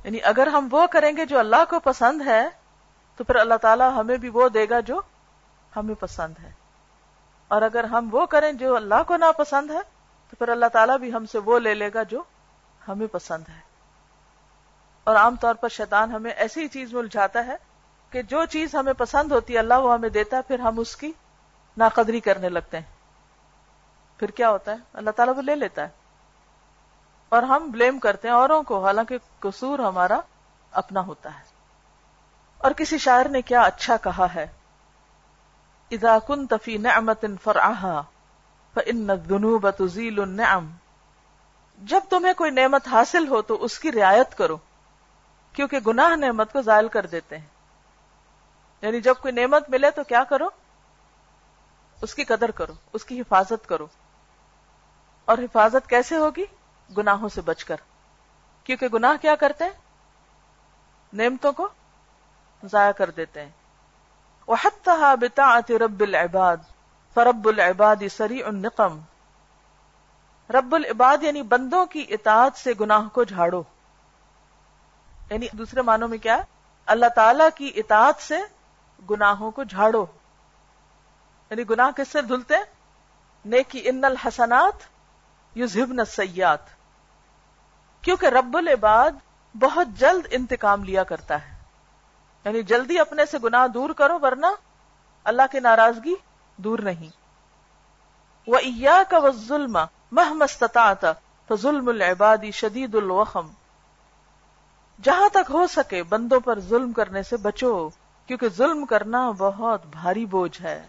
یعنی 0.05 0.19
اگر 0.23 0.47
ہم 0.47 0.69
وہ 0.71 0.87
کریں 0.87 1.13
گے 1.17 1.25
جو 1.25 1.39
اللہ 1.39 1.65
کو 1.71 1.81
پسند 1.81 2.23
ہے، 2.27 2.49
تو 3.17 3.25
پھر 3.25 3.37
اللہ 3.37 3.55
تعالیٰ 3.55 3.91
ہمیں 3.97 4.17
بھی 4.17 4.29
وہ 4.29 4.49
دے 4.49 4.67
گا 4.71 4.81
جو 4.81 5.01
ہمیں 5.77 5.95
پسند 5.95 6.35
ہے۔ 6.43 6.53
اور 7.49 7.63
اگر 7.63 7.85
ہم 7.85 8.09
وہ 8.13 8.27
کریں 8.27 8.53
جو 8.53 8.77
اللہ 8.77 9.03
کو 9.07 9.17
ناپسند 9.17 9.71
ہے 9.71 9.98
تو 10.31 10.37
پھر 10.37 10.49
اللہ 10.49 10.67
تعالیٰ 10.67 10.99
بھی 10.99 11.13
ہم 11.13 11.27
سے 11.27 11.39
وہ 11.39 11.59
لے 11.59 11.75
لے 11.75 11.91
گا 11.95 12.03
جو 12.03 12.23
ہمیں 12.89 13.07
پسند 13.07 13.49
ہے۔ 13.49 13.61
اور 15.05 15.17
عام 15.17 15.37
طور 15.37 15.55
پر 15.55 15.69
شیطان 15.69 16.13
ہمیں 16.13 16.31
ایسی 16.31 16.69
چیز 16.69 16.93
میں 16.93 17.03
الجھاتا 17.03 17.47
ہے 17.47 17.57
کہ 18.11 18.23
جو 18.23 18.45
چیز 18.45 18.75
ہمیں 18.75 18.93
پسند 18.93 19.33
ہوتی 19.33 19.55
ہے 19.55 19.59
اللہ 19.59 19.75
وہ 19.75 19.95
ہمیں 19.95 20.09
دیتا 20.09 20.37
ہے، 20.37 20.43
پھر 20.43 20.59
ہم 20.59 20.79
اس 20.79 20.97
کی 20.97 21.13
ناقدری 21.77 22.21
کرنے 22.21 22.49
لگتے 22.49 22.79
ہیں۔ 22.79 22.85
پھر 24.19 24.31
کیا 24.31 24.51
ہوتا 24.51 24.73
ہے؟ 24.73 24.77
اللہ 24.93 25.11
تعالیٰ 25.11 25.37
وہ 25.37 25.43
لے 25.43 25.55
لیتا 25.55 25.83
ہے۔ 25.83 25.89
اور 27.29 27.43
ہم 27.43 27.71
بلیم 27.71 27.99
کرتے 27.99 28.29
ہیں 28.29 28.35
اوروں 28.35 28.63
کو، 28.63 28.85
حالانکہ 28.85 29.19
قصور 29.41 29.79
ہمارا 29.79 30.21
اپنا 30.71 31.01
ہوتا 31.01 31.39
ہے۔ 31.39 31.45
اور 32.59 32.71
کسی 32.71 32.99
شاعر 32.99 33.29
نے 33.29 33.43
کیا 33.43 33.61
اچھا 33.61 33.97
کہا 33.97 34.27
ہے؟ 34.35 34.47
اذا 35.91 36.19
كنت 36.19 36.55
في 36.63 36.77
نعمة 36.77 37.35
فرعها 37.43 38.03
فإن 38.75 39.11
الذنوب 39.11 39.71
تزيل 39.71 40.21
النعم 40.21 40.71
جب 41.79 42.01
تمہیں 42.11 42.35
کوئی 42.35 42.51
نعمت 42.51 42.89
حاصل 42.89 43.29
ہو 43.29 43.43
تو 43.43 43.65
اس 43.65 43.79
کی 43.79 43.93
رعایت 43.93 44.39
کرو، 44.39 44.57
کیونکہ 45.53 45.79
گناہ 45.79 46.17
نعمت 46.17 46.53
کو 46.53 46.63
زائل 46.63 46.89
کر 46.89 47.07
دیتے 47.07 47.39
ہیں۔ 47.39 47.47
یعنی 48.83 49.01
جب 49.01 49.15
کوئی 49.21 49.35
نعمت 49.35 49.71
ملے 49.71 49.91
تو 49.91 50.05
کیا 50.05 50.25
کرو؟ 50.25 50.49
اس 52.03 52.15
کی 52.15 52.25
قدر 52.25 52.51
کرو، 52.51 52.73
اس 52.93 53.05
کی 53.05 53.21
حفاظت 53.21 53.67
کرو۔ 53.67 53.87
اور 55.25 55.39
حفاظت 55.39 55.89
کیسے 55.89 56.17
ہوگی؟ 56.17 56.45
گناہوں 56.97 57.29
سے 57.29 57.41
بچ 57.41 57.65
کر۔ 57.65 57.77
کیونکہ 58.65 58.89
گناہ 58.89 59.23
کیا 59.23 59.35
کرتے 59.35 59.65
ہیں؟ 59.65 59.71
نعمتوں 61.13 61.53
کو 61.53 61.69
ضائع 62.65 62.93
کر 62.93 63.11
دیتے 63.11 63.43
ہیں۔ 63.43 63.51
وحتها 64.49 65.15
رب 65.71 66.01
العباد 66.01 66.57
فرب 67.19 67.49
العباد 67.49 67.97
سریع 68.17 68.47
النقم 68.47 69.01
رب 70.51 70.75
العباد 70.75 71.23
یعنی 71.23 71.43
بندوں 71.43 71.87
کی 71.87 72.07
اطاعت 72.09 72.57
سے 72.57 72.73
گناہ 72.81 73.09
کو 73.09 73.25
جھاڑو۔ 73.25 73.63
یعنی 75.31 75.47
دوسرے 75.53 75.83
معنوں 75.83 76.09
میں 76.09 76.19
کیا 76.19 76.39
اللہ 76.87 77.07
تعالی 77.15 77.45
کی 77.55 77.81
اطاعت 77.81 78.23
سے 78.23 78.39
گناہوں 79.11 79.51
کو 79.51 79.65
جھاڑو۔ 79.65 80.07
یعنی 81.51 81.63
گناہ 81.71 81.91
کس 81.97 82.09
سے 82.09 82.23
دھلتے 82.23 82.55
نیکی 83.45 83.89
ان 83.89 84.05
الحسنات 84.05 84.75
یذہبن 85.59 85.99
السیئات۔ 85.99 86.61
کیونکہ 88.03 88.27
رب 88.27 88.57
العباد 88.57 89.11
بہت 89.55 89.87
جلد 89.89 90.27
انتقام 90.31 90.85
لیا 90.85 91.03
کرتا 91.03 91.49
ہے۔ 91.49 91.55
یعنی 92.45 92.63
جلدی 92.63 92.99
اپنے 92.99 93.27
سے 93.27 93.39
گناہ 93.45 93.67
دور 93.67 93.91
کرو 93.91 94.19
ورنہ 94.23 94.47
اللہ 95.25 95.43
کی 95.53 95.61
ناراضگی 95.61 96.15
دور 96.59 96.79
نہیں 96.79 97.09
وہ 98.47 98.59
کا 99.09 99.31
ظلم 99.31 99.79
محمد 100.13 100.65
ظلم 101.55 101.89
العبادی 101.89 102.51
شدید 102.51 102.95
الوخم۔ 102.95 103.47
جہاں 105.03 105.29
تک 105.29 105.51
ہو 105.51 105.67
سکے 105.67 106.03
بندوں 106.03 106.41
پر 106.41 106.61
ظلم 106.61 106.93
کرنے 106.93 107.23
سے 107.23 107.37
بچو، 107.37 107.89
کیونکہ 108.27 108.49
ظلم 108.49 108.87
کرنا 108.87 109.31
بہت 109.31 109.87
بھاری 109.87 110.27
بوجھ 110.27 110.63
ہے۔ 110.63 110.87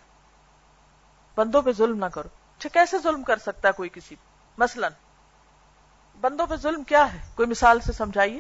بندوں 1.36 1.62
پہ 1.62 1.72
ظلم 1.72 1.98
نہ 1.98 2.06
کرو۔ 2.06 2.30
اچھا 2.58 2.70
کیسے 2.74 2.98
ظلم 2.98 3.24
کر 3.24 3.38
سکتا 3.38 3.68
ہے 3.68 3.74
کوئی 3.74 3.90
کسی؟ 3.90 4.16
مثلا، 4.58 4.88
بندوں 6.22 6.48
پہ 6.48 6.56
ظلم 6.56 6.84
کیا 6.84 7.14
ہے؟ 7.14 7.20
کوئی 7.36 7.48
مثال 7.48 7.80
سے 7.80 7.92
سمجھائیے؟ 7.92 8.40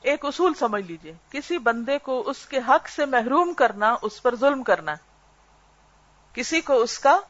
ایک 0.00 0.24
اصول 0.24 0.54
سمجھ 0.54 0.84
لیجیے۔ 0.84 1.12
کسی 1.30 1.58
بندے 1.58 1.98
کو 1.98 2.22
اس 2.26 2.46
کے 2.46 2.58
حق 2.68 2.88
سے 2.88 3.06
محروم 3.06 3.54
کرنا، 3.54 3.96
اس 4.02 4.22
پر 4.22 4.36
ظلم 4.36 4.62
کرنا۔ 4.62 4.94
کسی 6.34 6.60
کو 6.60 6.74
اس 6.74 6.98
کا 6.98 7.20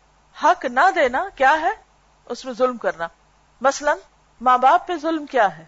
حق 0.43 0.65
نہ 0.65 0.81
دینا 0.95 1.25
کیا 1.35 1.53
ہے؟ 1.61 1.71
اس 2.25 2.45
میں 2.45 2.53
ظلم 2.53 2.77
کرنا۔ 2.77 3.07
مثلا، 3.61 3.95
ماں 4.41 4.59
باپ 4.59 4.89
پہ 4.89 4.97
ظلم 4.97 5.27
کیا 5.27 5.59
ہے؟ 5.59 5.65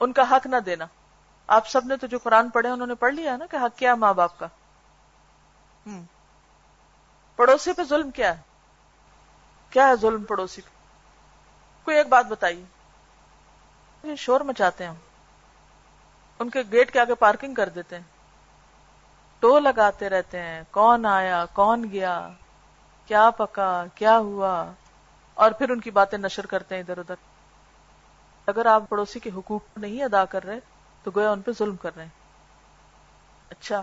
ان 0.00 0.12
کا 0.12 0.22
حق 0.30 0.46
نہ 0.46 0.56
دینا۔ 0.56 0.86
آپ 1.46 1.68
سب 1.68 1.84
نے 1.84 1.96
تو 1.96 2.06
جو 2.06 2.18
قرآن 2.18 2.50
پڑھے، 2.50 2.68
انہوں 2.68 2.86
نے 2.86 2.94
پڑھ 2.94 3.14
لیا 3.14 3.36
نا 3.36 3.46
کہ 3.46 3.56
حق 3.56 3.78
کیا 3.78 3.90
ہے 3.90 3.94
ماں 3.94 4.14
باپ 4.14 4.38
کا۔ 4.38 4.46
پڑوسی 7.36 7.72
پہ 7.72 7.82
ظلم 7.84 8.10
کیا 8.10 8.36
ہے؟ 8.36 8.42
کیا 9.70 9.88
ہے 9.88 9.96
ظلم 9.96 10.24
پڑوسی 10.24 10.62
پہ؟ 10.62 10.68
کوئی 11.84 11.96
ایک 11.96 12.08
بات 12.08 12.26
بتائیے۔ 12.26 12.64
شور 14.16 14.40
مچاتے 14.40 14.86
ہیں 14.86 14.94
ان 16.38 16.50
کے 16.50 16.60
گیٹ 16.72 16.92
کے 16.92 17.00
آگے 17.00 17.14
پارکنگ 17.14 17.54
کر 17.54 17.68
دیتے 17.68 17.96
ہیں۔ 17.96 18.17
ٹو 19.40 19.58
لگاتے 19.58 20.08
رہتے 20.08 20.42
ہیں۔ 20.42 20.62
کون 20.70 21.06
آیا؟ 21.06 21.46
کون 21.52 21.86
گیا؟ 21.92 22.28
کیا 23.06 23.30
پکا؟ 23.30 23.84
کیا 23.94 24.18
ہوا؟ 24.18 24.72
اور 25.34 25.50
پھر 25.50 25.70
ان 25.70 25.80
کی 25.80 25.90
باتیں 25.90 26.18
نشر 26.18 26.46
کرتے 26.46 26.74
ہیں 26.74 26.82
ادھر 26.82 26.98
ادھر۔ 26.98 27.14
اگر 28.46 28.66
آپ 28.66 28.82
پڑوسی 28.88 29.18
کے 29.20 29.30
حقوق 29.36 29.62
نہیں 29.76 30.04
ادا 30.04 30.24
کر 30.24 30.44
رہے، 30.44 30.58
تو 31.02 31.10
گویا 31.16 31.30
ان 31.30 31.42
پہ 31.42 31.50
ظلم 31.58 31.76
کر 31.76 31.90
رہے 31.96 32.04
ہیں۔ 32.04 32.10
اچھا 33.50 33.82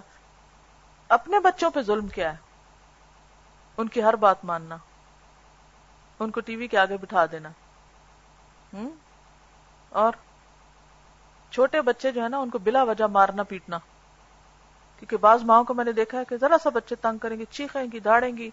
اپنے 1.10 1.39
بچوں 1.39 1.72
پہ 1.72 1.82
ظلم 1.82 2.08
کیا 2.08 2.32
ہے؟ 2.32 2.38
ان 3.78 3.88
کی 3.88 4.04
ہر 4.04 4.15
بات 4.15 4.46
ماننا۔ 4.46 4.78
ان 6.20 6.32
کو 6.32 6.39
ٹی 6.39 6.56
وی 6.56 6.68
کے 6.68 6.78
آگے 6.78 6.98
بٹھا 6.98 7.26
دینا۔ 7.32 7.50
ہوں 8.74 8.89
اور 9.89 10.13
چھوٹے 11.52 11.82
بچے 11.82 12.12
جو 12.12 12.24
ہے 12.24 12.30
نا، 12.30 12.38
ان 12.38 12.50
کو 12.50 12.58
بلا 12.58 12.84
وجہ 12.84 13.04
مارنا، 13.04 13.44
پیٹنا۔ 13.44 13.78
کیونکہ 15.00 15.18
بعض 15.18 15.44
ماؤں 15.44 15.64
کو 15.64 15.74
میں 15.74 15.86
نے 15.86 15.92
دیکھا 15.92 16.20
ہے 16.20 16.24
کہ 16.26 16.38
ذرا 16.38 16.56
سا 16.64 16.70
بچے 16.70 16.96
تنگ 16.96 17.18
کریں 17.18 17.40
گی، 17.40 17.46
چیخیں 17.50 17.86
گی 17.94 18.00
داڑیں 18.00 18.38
گی، 18.38 18.50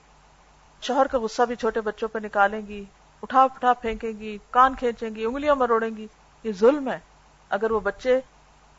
شوہر 0.83 1.07
کا 1.07 1.19
غصہ 1.19 1.43
بھی 1.43 1.57
چھوٹے 1.57 1.81
بچوں 1.81 2.09
پہ 2.09 2.19
نکالیں 2.19 2.67
گی 2.67 2.85
اٹھا 3.23 3.43
اٹھا 3.43 3.73
پھینکیں 3.73 4.13
گی، 4.13 4.39
کان 4.51 4.75
کھینچیں 4.75 5.15
گی، 5.15 5.25
انگلیاں 5.25 5.55
مروڑیں 5.55 5.97
گی، 5.97 6.07
یہ 6.45 6.53
ظلم 6.53 6.91
ہے۔ 6.91 6.99
اگر 7.49 7.71
وہ 7.71 7.81
بچے 7.81 8.21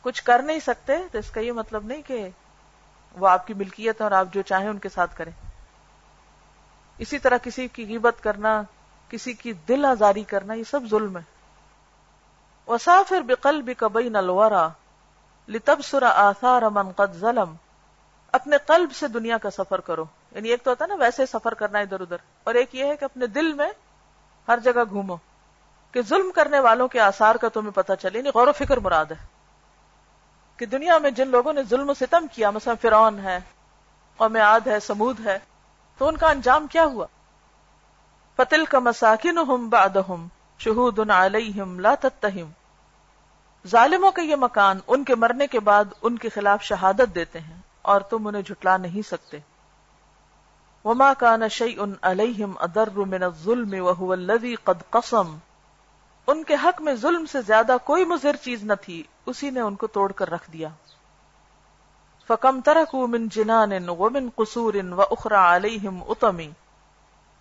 کچھ 0.02 0.24
کر 0.24 0.42
نہیں 0.42 0.60
سکتے 0.60 0.94
تو 1.12 1.18
اس 1.18 1.32
کا 1.32 1.42
یہ 1.42 1.52
مطلب 1.52 1.86
نہیں 1.86 2.02
کہ 2.02 2.30
وہ 3.14 3.28
آپ 3.28 3.48
کی 3.48 3.54
ملکیت 3.54 4.02
ہے 4.02 4.04
اور 4.04 4.12
آپ 4.12 4.28
جو 4.34 4.42
چاہیں 4.42 4.70
ان 4.70 4.78
کے 4.78 4.90
ساتھ 4.90 5.18
کریں۔ 5.18 5.32
اسی 6.98 7.18
طرح 7.18 7.38
کسی 7.38 7.68
کی 7.68 7.88
غیبت 7.88 8.24
کرنا، 8.24 8.62
کسی 9.10 9.34
کی 9.34 9.54
دل 9.54 9.86
آزاری 9.86 10.24
کرنا، 10.24 10.54
یہ 10.54 10.64
سب 10.64 10.80
ظلم 10.90 11.18
ہے۔ 11.18 11.22
وسافر 12.68 13.22
بقل 13.22 13.62
بھی 13.62 13.74
کبئی 13.74 14.10
نلورا 15.48 15.58
لتب 15.58 15.86
سرا 15.86 16.10
آثار 16.10 16.62
من 16.62 16.92
قد 16.92 17.14
ظلم. 17.14 17.56
اپنے 18.32 18.58
قلب 18.66 18.92
سے 18.92 19.08
دنیا 19.08 19.38
کا 19.38 19.50
سفر 19.50 19.82
کرو. 19.82 20.06
یعنی 20.32 20.50
ایک 20.50 20.64
تو 20.64 20.70
ہوتا 20.70 20.86
ہے 20.86 20.90
نا 20.90 20.96
ویسے 20.96 21.26
سفر 21.26 21.54
کرنا 21.54 21.80
ادھر 21.80 22.00
ادھر. 22.00 22.18
اور 22.44 22.56
ایک 22.56 22.76
یہ 22.76 22.86
ہے 22.86 22.98
کہ 22.98 23.06
اپنے 23.06 23.28
دل 23.28 23.54
میں 23.54 23.72
ہر 24.48 24.60
جگہ 24.60 24.84
گھومو. 24.90 25.16
کہ 25.92 26.02
ظلم 26.02 26.32
کرنے 26.36 26.60
والوں 26.60 26.88
کے 26.88 27.00
آثار 27.00 27.36
کا 27.36 27.50
تمہیں 27.50 27.72
پتہ 27.72 27.94
چلے. 28.00 28.18
یعنی 28.18 28.30
غور 28.36 28.48
و 28.48 28.52
فکر 28.52 28.78
مراد 28.78 29.06
ہے. 29.06 29.26
کہ 30.58 30.66
دنیا 30.66 30.98
میں 30.98 31.12
جن 31.12 31.28
لوگوں 31.28 31.54
نے 31.54 31.64
ظلم 31.64 31.90
و 31.90 31.94
ستم 31.94 32.26
کیا، 32.32 32.50
مثلا 32.50 32.74
فرعون 32.82 33.20
ہے، 33.20 33.40
قوم 34.18 34.36
عاد 34.36 34.68
ہے، 34.68 34.80
سمود 34.80 35.20
ہے، 35.26 35.40
تو 35.98 36.08
ان 36.08 36.18
کا 36.18 36.30
انجام 36.30 36.68
کیا 36.68 36.86
ہوا؟ 36.86 37.06
فتل 38.38 38.66
کا 38.66 38.80
مساکن 38.80 39.38
ہم 39.38 39.70
باد 39.70 39.98
شہود 40.60 41.00
علیہم 41.10 41.80
لا 41.80 41.96
تتہم 41.96 42.50
ظالموں 43.68 44.12
کا 44.12 44.22
یہ 44.22 44.36
مکان 44.36 44.80
ان 44.88 45.04
کے 45.04 45.16
مرنے 45.16 45.48
کے 45.48 45.60
بعد 45.60 45.86
ان 46.02 46.18
کے 46.18 46.30
خلاف 46.30 46.64
شہادت 46.64 47.16
دیتے 47.16 47.40
ہیں 47.40 47.58
اور 47.82 48.02
تم 48.02 48.28
انہیں 48.28 48.42
جھٹلا 48.42 48.78
نہیں 48.78 49.08
سکتے۔ 49.08 49.40
وما 50.86 51.14
كان 51.14 51.48
شيء 51.50 51.78
عليهم 52.02 52.54
اضر 52.60 52.90
من 52.98 53.24
الظلم 53.24 53.86
وهو 53.86 54.12
الذي 54.12 54.56
قد 54.56 54.90
قسم 54.90 55.38
ان 56.28 56.44
کے 56.44 56.56
حق 56.64 56.82
میں 56.82 56.96
ظلم 56.96 57.26
سے 57.26 57.42
زیادہ 57.42 57.78
کوئی 57.84 58.06
مضر 58.06 58.36
چیز 58.36 58.64
نہ 58.64 58.74
تھی، 58.82 59.04
اسی 59.26 59.50
نے 59.50 59.60
ان 59.60 59.76
کو 59.76 59.88
توڑ 59.88 60.12
کر 60.12 60.30
رکھ 60.30 60.52
دیا۔ 60.52 60.68
فکم 62.28 62.62
ترکو 62.62 63.08
من 63.08 63.28
جنان 63.28 63.90
ومن 63.90 64.30
قصور 64.36 64.74
واخرى 64.92 65.36
عليهم 65.36 66.04
اتمی 66.08 66.52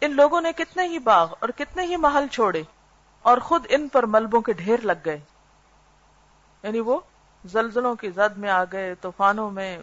ان 0.01 0.17
لوگوں 0.17 0.41
نے 0.41 0.53
کتنے 0.53 0.87
ہی 0.87 0.99
باغ 0.99 1.35
اور 1.39 1.49
کتنے 1.49 1.83
ہی 1.83 1.97
محل 1.97 2.27
چھوڑے 2.27 2.63
اور 3.23 3.39
خود 3.39 3.67
ان 3.69 3.89
پر 3.89 4.07
ملبوں 4.07 4.41
کے 4.41 4.53
ڈھیر 4.53 4.81
لگ 4.83 5.05
گئے۔ 5.05 5.21
یعنی 6.63 6.81
وہ 6.81 7.01
زلزلوں 7.45 7.95
کی 7.95 8.11
زد 8.11 8.39
میں 8.39 8.51
آ 8.51 8.65
گئے، 8.73 8.95
طوفانوں 8.95 9.51
میں 9.51 9.79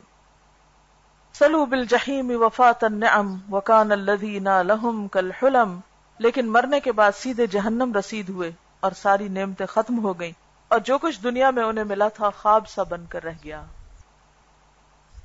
سلو 1.34 1.66
بل 1.66 1.86
جہیم 1.86 2.32
وفات 2.36 2.84
النعم 2.84 3.54
وکان 3.54 3.92
الذین 3.92 4.44
لہم 4.44 5.08
کل 5.08 5.32
حلم 5.32 5.80
لیکن 6.18 6.52
مرنے 6.52 6.80
کے 6.80 6.92
بعد 6.92 7.12
سیدھے 7.16 7.48
جہنم 7.48 7.94
رسید 7.94 8.30
ہوئے 8.30 8.52
اور 8.80 8.92
ساری 8.92 9.28
نعمتیں 9.28 9.66
ختم 9.66 10.00
ہو 10.04 10.20
گئیں 10.20 10.32
اور 10.68 10.80
جو 10.80 10.98
کچھ 10.98 11.24
دنیا 11.24 11.52
میں 11.52 11.64
انہیں 11.64 11.84
ملا 11.84 12.08
تھا 12.08 12.30
خواب 12.30 12.70
سا 12.70 12.84
بن 12.84 13.06
کر 13.06 13.24
رہ 13.24 13.34
گیا۔ 13.44 13.64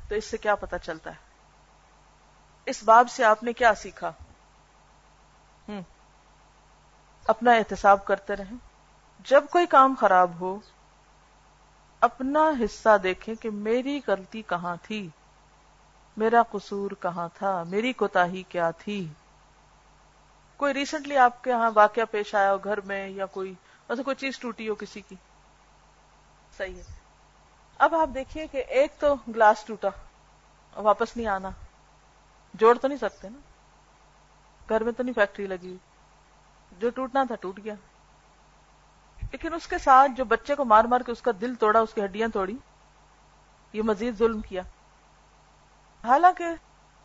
تو 0.08 0.14
اس 0.14 0.24
سے 0.24 0.36
کیا 0.36 0.54
پتا 0.54 0.78
چلتا 0.78 1.10
ہے؟ 1.10 1.16
اس 2.66 2.82
باب 2.84 3.10
سے 3.10 3.24
آپ 3.24 3.42
نے 3.42 3.52
کیا 3.52 3.74
سیکھا؟ 3.74 4.12
ہم، 5.68 5.80
اپنا 7.26 7.52
احتساب 7.52 8.04
کرتے 8.04 8.36
رہیں۔ 8.36 8.56
جب 9.24 9.44
کوئی 9.50 9.66
کام 9.66 9.94
خراب 10.00 10.30
ہو 10.40 10.58
اپنا 12.04 12.50
حصہ 12.64 12.98
دیکھیں 13.02 13.34
کہ 13.34 13.50
میری 13.50 14.00
غلطی 14.06 14.42
کہاں 14.42 14.76
تھی؟ 14.82 15.08
میرا 16.16 16.42
قصور 16.42 16.90
کہاں 16.90 17.28
تھا؟ 17.34 17.62
میری 17.62 17.92
کوتا 17.92 18.24
کیا 18.48 18.70
تھی؟ 18.70 19.08
کوئی 20.56 20.74
ریسنٹلی 20.74 21.16
آپ 21.16 21.44
کے 21.44 21.50
یہاں 21.50 21.70
واقعہ 21.74 22.02
پیش 22.10 22.34
آیا 22.34 22.52
ہو 22.52 22.58
گھر 22.64 22.80
میں 22.80 23.08
یا 23.08 23.26
کوئی 23.26 23.54
ویسے 23.88 24.02
کوئی 24.02 24.16
چیز 24.16 24.38
ٹوٹی 24.38 24.68
ہو 24.68 24.74
کسی 24.74 25.00
کی؟ 25.00 25.14
صحیح 26.58 26.74
ہے۔ 26.74 26.82
اب 27.78 27.94
آپ 27.94 28.08
دیکھیے 28.14 28.46
کہ 28.46 28.56
ایک 28.56 28.92
تو 28.98 29.14
گلاس 29.28 29.64
ٹوٹا، 29.64 29.88
واپس 30.76 31.16
نہیں 31.16 31.26
آنا۔ 31.26 31.50
جوڑ 32.54 32.78
تو 32.78 32.88
نہیں 32.88 32.98
سکتے 32.98 33.28
نا۔ 33.28 33.38
گھر 34.68 34.82
میں 34.82 34.92
تو 34.92 35.02
نہیں 35.02 35.14
فیکٹری 35.14 35.46
لگی۔ 35.46 35.76
جو 36.78 36.90
ٹوٹنا 36.90 37.24
تھا 37.24 37.34
ٹوٹ 37.34 37.60
گیا۔ 37.64 37.74
لیکن 39.34 39.54
اس 39.54 39.66
کے 39.66 39.78
ساتھ 39.78 40.12
جو 40.12 40.24
بچے 40.24 40.54
کو 40.54 40.64
مار 40.64 40.84
مار 40.84 41.00
کے 41.00 41.12
اس 41.12 41.22
کا 41.22 41.30
دل 41.40 41.54
توڑا، 41.54 41.80
اس 41.80 41.94
کی 41.94 42.04
ہڈیاں 42.04 42.28
توڑی، 42.28 42.56
یہ 43.72 43.82
مزید 43.82 44.18
ظلم 44.18 44.40
کیا۔ 44.40 44.62
حالانکہ 46.04 46.44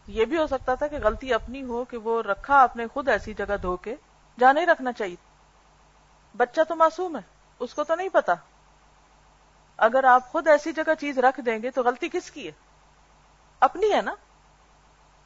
یہ 0.07 0.25
بھی 0.25 0.37
ہو 0.37 0.47
سکتا 0.47 0.75
تھا 0.75 0.87
کہ 0.87 0.97
غلطی 1.03 1.33
اپنی 1.33 1.63
ہو 1.63 1.85
کہ 1.85 1.97
وہ 1.97 2.21
رکھا 2.21 2.63
اپنے 2.63 2.87
خود 2.93 3.07
ایسی 3.07 3.33
جگہ 3.33 3.57
دھو 3.61 3.77
کے 3.77 3.95
جا 4.39 4.51
نہیں 4.51 4.65
رکھنا 4.65 4.91
چاہیے۔ 4.91 5.15
بچہ 6.37 6.61
تو 6.67 6.75
معصوم 6.75 7.15
ہے، 7.15 7.21
اس 7.59 7.73
کو 7.73 7.83
تو 7.83 7.95
نہیں 7.95 8.09
پتا۔ 8.09 8.33
اگر 9.77 10.03
آپ 10.03 10.31
خود 10.31 10.47
ایسی 10.47 10.71
جگہ 10.71 10.93
چیز 10.99 11.17
رکھ 11.17 11.39
دیں 11.41 11.59
گے 11.63 11.71
تو 11.71 11.83
غلطی 11.83 12.09
کس 12.09 12.31
کی 12.31 12.47
ہے؟ 12.47 12.51
اپنی 13.59 13.93
ہے 13.93 14.01
نا۔ 14.01 14.15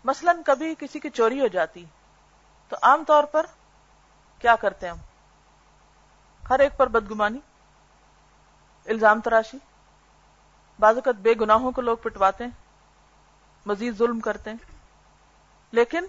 مثلا 0.04 0.34
کبھی 0.46 0.76
کسی 0.80 1.00
کی 1.00 1.10
چوری 1.10 1.42
ہو 1.42 1.48
جاتی، 1.48 1.86
تو 2.70 2.76
عام 2.82 3.04
طور 3.04 3.24
پر 3.24 3.46
کیا 4.40 4.56
کرتے 4.56 4.86
ہیں 4.86 4.94
ہم؟ 4.94 5.13
ہر 6.50 6.60
ایک 6.60 6.78
پر 6.78 6.88
بدگمانی 6.88 7.40
الزام 8.86 9.22
تراشی 9.22 9.58
بعض 10.80 10.96
اوقات 10.96 11.16
بے 11.16 11.34
گناہوں 11.42 11.72
کو 11.72 11.82
لوگ 11.82 11.98
پٹواتے 11.98 12.44
ہیں 12.44 12.52
مزید 13.66 13.98
ظلم 13.98 14.20
کرتے 14.20 14.50
ہیں۔ 14.50 14.58
لیکن 15.72 16.06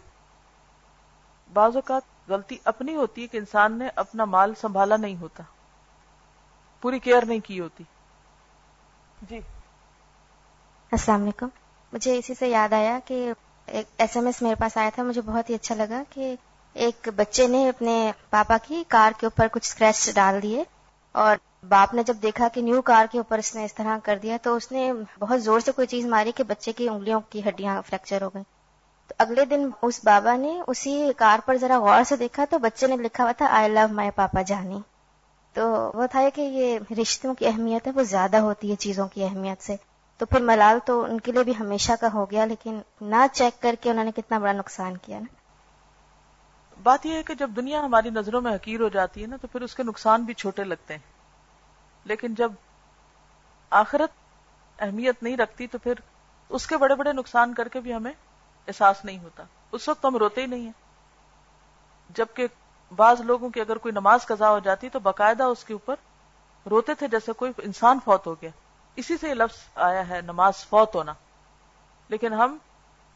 بعض 1.53 1.77
اوقات 1.77 2.31
غلطی 2.31 2.57
اپنی 2.65 2.95
ہوتی 2.95 3.23
ہے 3.23 3.27
کہ 3.27 3.37
انسان 3.37 3.79
نے 3.79 3.89
اپنا 3.97 4.25
مال 4.25 4.55
سنبھالا 4.55 4.97
نہیں 4.97 5.17
ہوتا 5.17 5.43
پوری 6.81 6.99
کیئر 6.99 7.25
نہیں 7.25 7.41
کی 7.41 7.61
ہوتی۔ 7.61 7.85
جی۔ 9.23 9.41
السلام 10.93 11.23
علیکم۔ 11.23 11.49
مجھے 11.93 12.19
اسی 12.19 12.35
سے 12.35 12.49
یاد 12.49 12.73
آیا 12.73 12.99
کہ 13.05 13.33
ایک 13.67 13.87
ایس 13.99 14.17
ایم 14.17 14.27
ایس 14.27 14.43
میرے 14.43 14.55
پاس 14.55 14.77
آیا 14.77 14.91
تھا 14.95 15.03
مجھے 15.03 15.21
بہت 15.21 15.51
ہی 15.51 15.55
اچھا 15.55 15.75
لگا 15.75 16.03
کہ 16.11 16.37
ایک 16.75 17.09
بچے 17.17 17.47
نے 17.47 17.69
اپنے 17.69 18.13
پاپا 18.31 18.57
کی 18.63 18.85
کار 18.89 19.13
کے 19.21 19.27
اوپر 19.27 19.49
کچھ 19.53 19.67
اسکریچ 19.67 20.15
ڈال 20.15 20.43
دیے 20.43 20.65
اور 21.13 21.37
باپ 21.69 21.95
نے 21.95 22.03
جب 22.03 22.17
دیکھا 22.23 22.49
کہ 22.49 22.63
نیو 22.63 22.83
کار 22.83 23.07
کے 23.13 23.19
اوپر 23.19 23.39
اس 23.39 23.55
نے 23.55 23.65
اس 23.65 23.75
طرح 23.75 23.99
کر 24.05 24.19
دیا 24.23 24.37
تو 24.43 24.57
اس 24.57 24.73
نے 24.73 24.93
بہت 25.19 25.43
زور 25.43 25.61
سے 25.61 25.73
کوئی 25.73 25.87
چیز 25.87 26.07
ماری 26.07 26.33
کہ 26.33 26.45
بچے 26.45 26.73
کی 26.73 26.89
انگلیوں 26.89 27.21
کی 27.31 27.41
ہڈیاں 27.49 27.83
فریکچر 27.87 28.23
ہو 28.23 28.29
گئی 28.29 28.43
تو 29.09 29.15
اگلے 29.19 29.45
دن 29.45 29.69
اس 29.83 30.01
بابا 30.05 30.37
نے 30.37 30.61
اسی 30.67 31.13
کار 31.17 31.39
پر 31.47 31.57
ذرا 31.57 31.79
غور 31.79 32.05
سے 32.05 32.17
دیکھا 32.17 32.45
تو 32.51 32.59
بچے 32.59 32.87
نے 32.87 32.97
لکھا 32.97 33.25
ہوا 33.25 33.33
تھا 33.33 33.47
آئی 33.51 33.69
لو 33.69 33.93
مائی 33.95 34.11
پاپا 34.15 34.43
جانی 34.43 34.79
تو 35.55 35.91
وہ 35.95 36.07
تھا 36.07 36.29
کہ 36.35 36.41
یہ 36.41 36.79
رشتوں 37.01 37.35
کی 37.35 37.47
اہمیت 37.47 37.87
ہے، 37.87 37.93
وہ 37.93 38.03
زیادہ 38.03 38.37
ہوتی 38.37 38.71
ہے 38.71 38.77
چیزوں 38.77 39.09
کی 39.09 39.25
اہمیت 39.25 39.63
سے۔ 39.63 39.77
تو 40.21 40.27
پھر 40.27 40.41
ملال 40.41 40.79
تو 40.85 41.03
ان 41.05 41.21
کے 41.21 41.33
لیے 41.33 41.45
بھی 41.45 41.53
ہمیشہ 41.61 41.93
کا 42.01 42.09
ہو 42.15 42.31
گیا 42.31 42.45
لیکن 42.45 42.81
نہ 43.01 43.27
چیک 43.33 43.63
کر 43.63 43.75
کے 43.81 43.91
انہوں 43.91 44.05
نے 44.05 44.11
کتنا 44.17 44.39
بڑا 44.39 44.53
نقصان 44.53 44.97
کیا 44.97 45.19
نا۔ 45.19 45.44
بات 46.85 47.07
یہ 47.07 47.15
ہے 47.15 47.23
کہ 47.23 47.35
جب 47.35 47.51
دنیا 47.57 47.81
ہماری 47.81 48.11
نظروں 48.11 48.41
میں 48.41 48.55
حقیر 48.55 48.81
ہو 48.81 48.89
جاتی 48.89 49.23
ہے 49.23 49.27
نا، 49.27 49.37
تو 49.37 49.47
پھر 49.47 49.61
اس 49.61 49.75
کے 49.75 49.83
نقصان 49.83 50.23
بھی 50.23 50.35
چھوٹے 50.35 50.65
لگتے 50.65 50.95
ہیں۔ 50.95 51.13
لیکن 52.05 52.35
جب 52.35 52.53
آخرت 53.71 54.11
اہمیت 54.79 55.23
نہیں 55.23 55.37
رکھتی، 55.37 55.67
تو 55.67 55.79
پھر 55.79 55.93
اس 56.49 56.67
کے 56.67 56.77
بڑے 56.77 56.95
بڑے 56.95 57.13
نقصان 57.13 57.55
کر 57.55 57.69
کے 57.69 57.81
بھی 57.81 57.95
ہمیں 57.95 58.13
احساس 58.69 59.05
نہیں 59.05 59.19
ہوتا۔ 59.19 59.43
اس 59.73 59.89
وقت 59.89 60.05
ہم 60.05 60.17
روتے 60.17 60.41
ہی 60.41 60.47
نہیں 60.47 60.65
ہیں۔ 60.65 60.73
جبکہ 62.11 62.47
بعض 62.97 63.21
لوگوں 63.21 63.51
کی 63.51 63.61
اگر 63.61 63.79
کوئی 63.79 63.93
نماز 63.93 64.27
قضا 64.27 64.51
ہو 64.51 64.59
جاتی، 64.59 64.89
تو 64.89 65.01
باقاعدہ 65.01 65.43
اس 65.43 65.65
کے 65.65 65.73
اوپر 65.73 65.95
روتے 66.71 66.95
تھے 66.95 67.09
جیسے 67.09 67.33
کوئی 67.33 67.53
انسان 67.59 67.99
فوت 68.05 68.27
ہو 68.27 68.35
گیا۔ 68.35 68.51
اسی 68.97 69.17
سے 69.17 69.29
یہ 69.29 69.35
لفظ 69.35 69.57
آیا 69.75 70.09
ہے، 70.09 70.21
نماز 70.21 70.67
فوت 70.67 70.95
ہونا۔ 70.95 71.15
لیکن 72.09 72.33
ہم 72.33 72.59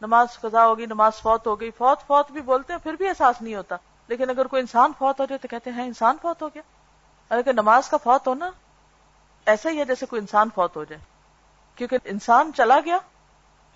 نماز 0.01 0.41
قضا 0.41 0.67
ہوگی، 0.67 0.87
نماز 0.87 1.13
فوت 1.23 1.47
ہو 1.47 1.61
گئی 1.61 1.71
فوت 1.71 2.01
فوت 2.07 2.33
بھی 2.33 2.41
بولتے 2.41 2.73
ہیں، 2.73 2.81
پھر 2.81 2.93
بھی 2.93 3.09
احساس 3.09 3.43
نہیں 3.43 3.55
ہوتا۔ 3.55 3.77
لیکن 4.09 4.31
اگر 4.31 4.47
کوئی 4.47 4.61
انسان 4.61 4.93
فوت 4.99 5.21
ہو 5.21 5.25
جائے 5.25 5.39
تو 5.39 5.49
کہتے 5.49 5.71
ہیں 5.71 5.79
ہاں، 5.79 5.85
انسان 5.85 6.17
فوت 6.23 6.43
ہو 6.43 6.49
گیا۔ 6.49 6.63
اگر 7.29 7.53
نماز 7.53 7.89
کا 7.89 7.97
فوت 7.97 8.29
ہونا 8.29 8.51
ایسا 9.47 9.71
ہی 9.71 9.79
ہے 9.79 9.85
جیسے 9.85 10.07
کوئی 10.07 10.21
انسان 10.21 10.49
فوت 10.55 10.77
ہو 10.77 10.85
جائے۔ 10.85 11.01
کیونکہ 11.75 11.99
انسان 12.05 12.51
چلا 12.57 12.81
گیا 12.85 12.99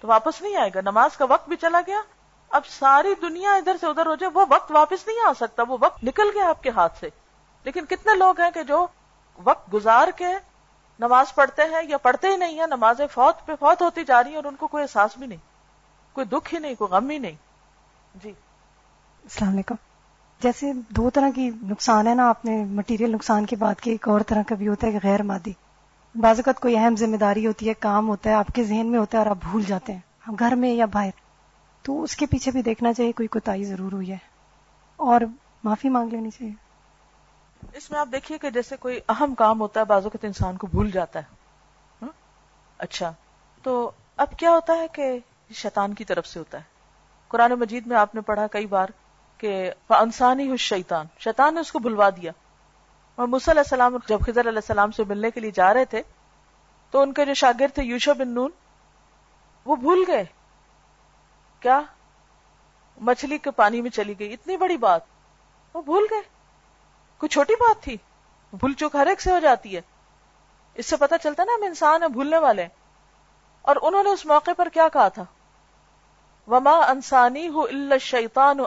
تو 0.00 0.08
واپس 0.08 0.42
نہیں 0.42 0.56
آئے 0.56 0.70
گا۔ 0.74 0.80
نماز 0.80 1.16
کا 1.16 1.24
وقت 1.24 1.48
بھی 1.48 1.56
چلا 1.56 1.80
گیا۔ 1.86 2.00
اب 2.50 2.66
ساری 2.66 3.14
دنیا 3.22 3.52
ادھر 3.52 3.76
سے 3.80 3.86
ادھر 3.86 4.06
ہو 4.06 4.14
جائے، 4.14 4.30
وہ 4.34 4.44
وقت 4.48 4.72
واپس 4.72 5.06
نہیں 5.06 5.28
آ 5.28 5.32
سکتا۔ 5.32 5.62
وہ 5.68 5.76
وقت 5.80 6.04
نکل 6.04 6.30
گیا 6.34 6.48
آپ 6.48 6.62
کے 6.62 6.70
ہاتھ 6.70 6.98
سے۔ 6.98 7.08
لیکن 7.64 7.84
کتنے 7.84 8.14
لوگ 8.14 8.40
ہیں 8.40 8.50
کہ 8.50 8.62
جو 8.62 8.86
وقت 9.44 9.74
گزار 9.74 10.08
کے 10.16 10.26
نماز 10.98 11.34
پڑھتے 11.34 11.62
ہیں 11.62 11.82
یا 11.88 11.98
پڑھتے 11.98 12.28
ہی 12.28 12.36
نہیں 12.36 12.60
ہے 12.60 12.66
نمازیں 12.66 13.06
فوت 13.06 13.46
پہ 13.46 13.52
فوت 13.60 13.82
ہوتی 13.82 14.04
جا 14.04 14.22
رہی 14.22 14.30
ہیں 14.30 14.36
اور 14.36 14.44
ان 14.44 14.56
کو 14.56 14.66
کوئی 14.66 14.82
احساس 14.82 15.16
بھی 15.18 15.26
نہیں۔ 15.26 15.51
کوئی 16.12 16.26
دکھ 16.26 16.54
ہی 16.54 16.58
نہیں 16.58 16.74
کوئی 16.74 16.90
غم 16.90 17.10
ہی 17.10 17.18
نہیں۔ 17.18 17.36
جی۔ 18.22 18.30
السلام 19.22 19.52
علیکم۔ 19.52 19.74
جیسے 20.42 20.72
دو 20.88 21.10
طرح 21.10 21.28
کی 21.34 21.50
نقصان 21.62 22.06
ہے 22.06 22.14
نا 22.14 22.28
آپ 22.28 22.44
نے 22.44 22.64
مٹیریل 22.64 23.10
نقصان 23.10 23.46
کی 23.46 23.56
بات 23.56 23.80
کی 23.80 23.90
ایک 23.90 24.08
اور 24.08 24.20
طرح 24.20 24.42
کا 24.48 24.54
بھی 24.54 24.68
ہوتا 24.68 24.86
ہے 24.86 24.92
کہ 24.92 24.98
غیر 25.02 25.22
مادی۔ 25.22 25.52
بعض 26.14 26.38
اوقات 26.38 26.60
کوئی 26.60 26.76
اہم 26.76 26.96
ذمہ 26.96 27.16
داری 27.16 27.46
ہوتی 27.46 27.68
ہے 27.68 27.74
کام 27.74 28.08
ہوتا 28.08 28.30
ہے 28.30 28.34
آپ 28.34 28.46
کے 28.54 28.64
ذہن 28.64 28.86
میں 28.86 28.98
ہوتا 28.98 29.18
ہے 29.18 29.22
اور 29.22 29.30
آپ 29.30 29.36
بھول 29.50 29.62
جاتے 29.62 29.92
ہیں۔ 29.92 30.32
گھر 30.38 30.54
میں 30.54 30.74
یا 30.74 30.86
باہر۔ 30.86 31.10
تو 31.82 32.02
اس 32.02 32.16
کے 32.16 32.26
پیچھے 32.26 32.50
بھی 32.50 32.62
دیکھنا 32.62 32.92
چاہیے 32.92 33.12
کوئی 33.12 33.28
کوتا 33.28 33.52
ضرور 33.62 33.92
ہوئی 33.92 34.10
ہے۔ 34.10 34.16
اور 34.96 35.20
معافی 35.64 35.88
مانگ 35.88 36.08
لینی 36.10 36.30
چاہیے۔ 36.30 36.52
اس 37.72 37.90
میں 37.90 37.98
آپ 37.98 38.08
دیکھیے 38.12 38.38
کہ 38.38 38.50
جیسے 38.50 38.76
کوئی 38.76 39.00
اہم 39.08 39.34
کام 39.34 39.60
ہوتا 39.60 39.80
ہے 39.80 39.84
بازو 39.84 40.10
کے 40.10 40.26
انسان 40.26 40.56
کو 40.56 40.66
بھول 40.66 40.90
جاتا 40.90 41.18
ہے؟ 41.18 41.42
اچھا۔ 42.78 43.12
تو 43.62 43.90
اب 44.16 44.26
کیا 44.36 44.50
ہوتا 44.50 44.72
ہے 44.72 44.86
کہ 44.92 45.18
شیطان 45.50 45.94
کی 45.94 46.04
طرف 46.04 46.26
سے 46.26 46.38
ہوتا 46.38 46.58
ہے۔ 46.58 46.62
قرآن 47.28 47.52
مجید 47.52 47.86
میں 47.86 47.96
آپ 47.96 48.14
نے 48.14 48.20
پڑھا 48.20 48.46
کئی 48.46 48.66
بار 48.66 48.88
کہ 49.38 49.72
انسانی 49.88 50.50
ہو 50.50 50.56
شیطان 50.56 51.06
شیطان 51.18 51.54
نے 51.54 51.60
اس 51.60 51.72
کو 51.72 51.78
بھلوا 51.78 52.10
دیا۔ 52.10 52.32
اور 53.14 53.28
علیہ 53.28 53.58
السلام 53.58 53.96
جب 54.08 54.20
خضر 54.20 54.40
علیہ 54.40 54.58
السلام 54.58 54.90
سے 54.90 55.04
ملنے 55.04 55.30
کے 55.30 55.40
لیے 55.40 55.50
جا 55.50 55.74
رہے 55.74 55.84
تھے، 55.84 56.02
تو 56.90 57.00
ان 57.00 57.12
کے 57.12 57.24
جو 57.24 57.34
شاگرد 57.34 57.74
تھے 57.74 57.82
یوشا 57.82 58.12
بن 58.12 58.28
نون، 58.28 58.50
وہ 59.64 59.76
بھول 59.76 60.04
گئے۔ 60.06 60.24
کیا؟ 61.60 61.80
مچھلی 63.00 63.38
کے 63.38 63.50
پانی 63.50 63.80
میں 63.80 63.90
چلی 63.90 64.18
گئی۔ 64.18 64.32
اتنی 64.32 64.56
بڑی 64.56 64.76
بات۔ 64.76 65.00
وہ 65.74 65.82
بھول 65.82 66.06
گئے۔ 66.10 66.20
کوئی 67.18 67.28
چھوٹی 67.28 67.54
بات 67.54 67.82
تھی۔ 67.82 67.96
بھول 68.52 68.72
چوک 68.72 68.96
ہر 68.96 69.06
ایک 69.06 69.20
سے 69.20 69.32
ہو 69.32 69.38
جاتی 69.38 69.76
ہے۔ 69.76 69.80
اس 70.74 70.86
سے 70.86 70.96
پتا 70.96 71.18
چلتا 71.18 71.44
نا 71.44 71.52
ہم 71.54 71.62
انسان 71.62 72.02
ہیں، 72.02 72.08
بھولنے 72.08 72.38
والے 72.38 72.66
اور 73.62 73.76
انہوں 73.82 74.02
نے 74.02 74.10
اس 74.10 74.26
موقع 74.26 74.50
پر 74.56 74.68
کیا 74.72 74.88
کہا 74.88 75.08
تھا؟ 75.08 75.24
وما 76.46 76.70
انسانی 76.70 77.48
ہو 77.48 77.66
شیتان 78.00 78.60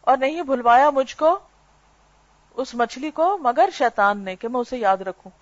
اور 0.00 0.16
نہیں 0.16 0.42
بھلوایا 0.42 0.90
مجھ 0.90 1.16
کو، 1.16 1.38
اس 2.54 2.74
مچھلی 2.74 3.10
کو، 3.10 3.38
مگر 3.38 3.68
شیطان 3.72 4.18
نے 4.18 4.36
کہ 4.36 4.48
میں 4.48 4.60
اسے 4.60 4.78
یاد 4.78 4.96
رکھوں۔ 4.96 5.32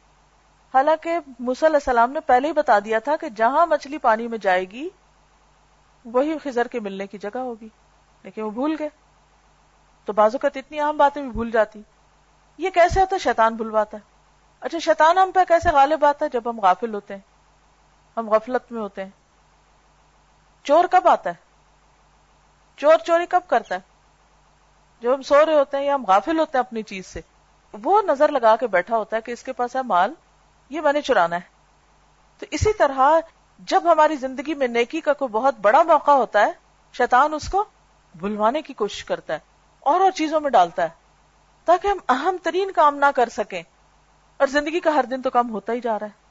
حالانکہ 0.75 1.19
علیہ 1.39 1.77
السلام 1.77 2.13
نے 2.13 2.21
پہلے 2.21 2.49
ہی 2.49 2.53
بتا 2.53 2.79
دیا 2.79 2.99
تھا 2.99 3.17
کہ 3.17 3.29
جہاں 3.29 3.67
مچھلی 3.67 3.99
پانی 3.99 4.29
میں 4.29 4.39
جائے 4.39 4.65
گی، 4.65 4.89
وہی 6.05 6.39
خزر 6.39 6.69
کے 6.69 6.81
ملنے 6.81 7.07
کی 7.07 7.19
جگہ 7.19 7.39
ہوگی۔ 7.39 7.69
لیکن 8.23 8.43
وہ 8.43 8.51
بھول 8.51 8.77
گئے۔ 8.79 8.89
تو 10.05 10.13
بازو 10.13 10.39
کا 10.39 10.49
اتنی 10.55 10.81
عام 10.81 10.97
باتیں 10.97 11.23
بھی 11.23 11.31
بھول 11.31 11.51
جاتی۔ 11.51 11.83
یہ 12.59 12.71
کیسے 12.71 13.01
ہوتا 13.01 13.15
ہے؟ 13.15 13.19
شیطان 13.19 13.55
بھولواتا 13.55 13.97
ہے۔ 13.97 14.18
اچھا 14.61 14.79
شیطان 14.79 15.19
ہم 15.19 15.31
پہ 15.35 15.41
کیسے 15.49 15.69
غالب 15.71 16.05
آتا 16.05 16.25
ہے 16.25 16.31
جب 16.31 16.51
ہم 16.51 16.61
غافل 16.61 16.95
ہوتے 16.95 17.15
ہیں؟ 17.15 17.21
ہم 18.17 18.31
غفلت 18.31 18.73
میں 18.73 18.83
ہوتے 18.83 19.03
ہیں۔ 19.05 19.11
چور 20.65 20.85
کب 20.91 21.09
آتا 21.09 21.31
ہے؟ 21.31 21.35
چور 22.77 22.99
چوری 22.99 23.27
کب 23.27 23.41
کرتا 23.47 23.75
ہے؟ 23.75 23.81
جب 25.01 25.15
ہم 25.15 25.23
سو 25.23 25.47
رہے 25.47 25.55
ہوتے 25.55 25.77
ہیں 25.77 25.85
یا 25.85 25.95
ہم 25.95 26.05
غافل 26.05 26.39
ہوتے 26.39 26.59
ہیں 26.59 26.65
اپنی 26.65 26.83
چیز 26.83 27.07
سے، 27.07 27.21
وہ 27.73 28.03
نظر 28.03 28.33
لگا 28.33 28.57
کے 28.57 28.67
بیٹھا 28.67 28.97
ہوتا 28.97 29.17
ہے 29.17 29.21
کہ 29.21 29.33
اس 29.33 29.43
کے 29.43 29.53
پاس 29.53 29.77
ہے 29.77 29.83
مال، 29.83 30.15
یہ 30.69 30.81
میں 30.81 30.93
نے 30.93 31.01
چرانا 31.01 31.37
ہے۔ 31.37 31.59
تو 32.39 32.47
اسی 32.51 32.73
طرح 32.73 33.11
جب 33.59 33.93
ہماری 33.93 34.17
زندگی 34.17 34.55
میں 34.55 34.69
نیکی 34.69 35.01
کا 35.01 35.13
کوئی 35.13 35.29
بہت 35.29 35.55
بڑا 35.61 35.83
موقع 35.83 36.11
ہوتا 36.11 36.41
ہے، 36.47 36.53
شیطان 36.93 37.35
اس 37.35 37.49
کو 37.49 37.65
بھلوانے 38.15 38.63
کی 38.63 38.75
کوشش 38.75 39.05
کرتا 39.05 39.35
ہے 39.35 39.39
اور 39.81 40.01
اور 40.01 40.11
چیزوں 40.11 40.41
میں 40.41 40.51
ڈالتا 40.51 40.83
ہے، 40.83 40.89
تاکہ 41.65 41.89
ہم 41.89 41.99
اہم 42.09 42.37
ترین 42.43 42.71
کام 42.71 42.97
نہ 42.97 43.07
کر 43.17 43.29
سکیں۔ 43.29 43.63
اور 44.39 44.47
زندگی 44.47 44.81
کا 44.81 44.95
ہر 44.95 45.05
دن 45.05 45.23
تو 45.23 45.31
کم 45.31 45.51
ہوتا 45.51 45.73
ہی 45.73 45.81
جا 45.81 45.99
رہا 45.99 46.07
ہے۔ 46.07 46.27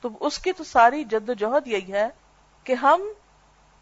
تو 0.00 0.08
اس 0.20 0.38
کی 0.38 0.52
تو 0.52 0.64
ساری 0.64 1.04
جد 1.04 1.28
و 1.28 1.32
جہد 1.32 1.66
یہی 1.66 1.92
ہے 1.92 2.08
کہ 2.64 2.72
ہم 2.72 3.02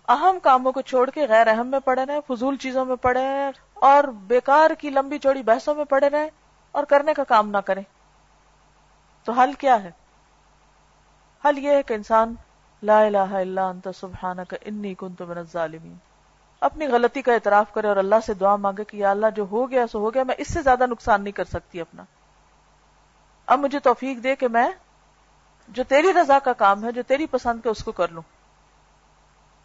اہم 0.08 0.38
کاموں 0.42 0.72
کو 0.72 0.80
چھوڑ 0.80 1.10
کے 1.10 1.26
غیر 1.28 1.46
اہم 1.46 1.66
میں 1.66 1.80
پڑے 1.80 2.04
رہے، 2.04 2.18
فضول 2.26 2.56
چیزوں 2.56 2.84
میں 2.84 2.96
پڑے 2.96 3.20
رہے، 3.20 3.50
اور 3.74 4.04
بیکار 4.04 4.70
کی 4.78 4.90
لمبی 4.90 5.18
چوڑی 5.18 5.42
بحثوں 5.42 5.74
میں 5.74 5.84
پڑے 5.84 6.10
رہے 6.10 6.28
اور 6.72 6.84
کرنے 6.84 7.14
کا 7.14 7.24
کام 7.24 7.50
نہ 7.50 7.58
کریں۔ 7.58 7.82
تو 9.24 9.32
حل 9.32 9.52
کیا 9.52 9.82
ہے؟ 9.82 9.90
حل 11.44 11.58
یہ 11.58 11.70
ہے 11.70 11.82
کہ 11.82 11.94
انسان، 11.94 12.34
لا 12.82 13.00
الہ 13.00 13.18
الا 13.18 13.68
انت، 13.68 13.88
سبحانک، 13.96 14.54
انی 14.60 14.94
کنت 14.94 15.22
من 15.22 15.38
الظالمین۔ 15.38 15.96
اپنی 16.60 16.86
غلطی 16.86 17.22
کا 17.22 17.32
اعتراف 17.32 17.72
کرے 17.72 17.88
اور 17.88 17.96
اللہ 17.96 18.20
سے 18.26 18.34
دعا 18.34 18.56
مانگے 18.56 18.84
کہ 18.84 18.96
یا 18.96 19.10
اللہ 19.10 19.26
جو 19.36 19.46
ہو 19.50 19.70
گیا 19.70 19.86
سو 19.86 19.98
ہو 19.98 20.14
گیا، 20.14 20.22
میں 20.22 20.34
اس 20.38 20.54
سے 20.54 20.62
زیادہ 20.62 20.86
نقصان 20.86 21.22
نہیں 21.22 21.32
کر 21.32 21.44
سکتی 21.44 21.80
اپنا۔ 21.80 22.02
اب 23.52 23.58
مجھے 23.58 23.78
توفیق 23.78 24.24
دے 24.24 24.36
کہ 24.36 24.48
میں 24.48 24.70
جو 25.68 25.82
تیری 25.88 26.12
رضا 26.12 26.38
کا 26.38 26.52
کام 26.52 26.84
ہے، 26.84 26.92
جو 26.92 27.02
تیری 27.06 27.26
پسند 27.26 27.62
کے 27.62 27.68
اس 27.68 27.84
کو 27.84 27.92
کر 27.92 28.08
لوں۔ 28.08 28.22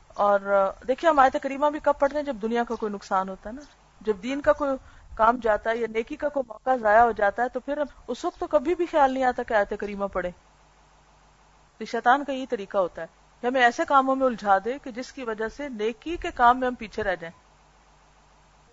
اور 0.08 0.39
دیکھیے، 0.88 1.10
ہم 1.10 1.19
آیت 1.19 1.38
کریمہ 1.41 1.65
بھی 1.65 1.80
کب 1.80 1.93
پڑھتے 2.00 2.17
ہیں؟ 2.17 2.23
جب 2.23 2.36
دنیا 2.41 2.63
کا 2.63 2.76
کوئی 2.76 2.91
نقصان 2.91 3.30
ہوتا 3.30 3.50
ہے 3.50 3.56
نا۔ 3.56 3.62
جب 4.02 4.13
دین 4.23 4.41
کا 4.41 4.54
کوئی 4.54 4.71
کام 5.15 5.38
جاتا 5.38 5.69
ہے 5.69 5.78
یا 5.78 5.88
نیکی 5.89 6.15
کا 6.15 6.30
کوئی 6.30 6.43
موقع 6.47 6.69
ضائع 6.82 7.02
ہو 7.02 7.12
جاتا 7.12 7.43
ہے، 7.43 7.50
تو 7.50 7.60
پھر 7.60 7.82
اس 8.08 8.26
وقت 8.26 8.39
تو 8.39 8.47
کبھی 8.47 8.76
بھی 8.76 8.86
خیال 8.86 9.13
نہیں 9.13 9.23
آتا 9.23 9.43
کہ 9.43 9.54
آیت 9.54 9.73
کریمہ 9.80 10.06
پڑھے 10.06 10.32
تو 11.78 11.86
شیطان 11.86 12.23
کا 12.23 12.34
یہی 12.34 12.45
طریقہ 12.45 12.78
ہوتا 12.78 13.02
ہے 13.02 13.08
کہ 13.41 13.47
ہمیں 13.47 13.62
ایسے 13.62 13.84
کاموں 13.88 14.15
میں 14.15 14.26
الجھا 14.26 14.58
دے 14.65 14.78
کہ 14.84 14.91
جس 14.91 15.13
کی 15.13 15.23
وجہ 15.23 15.47
سے 15.47 15.69
نیکی 15.69 16.17
کے 16.17 16.32
کام 16.32 16.60
میں 16.60 16.67
ہم 16.67 16.76
پیچھے 16.76 17.04
رہ 17.04 17.15
جائیں۔ 17.15 17.43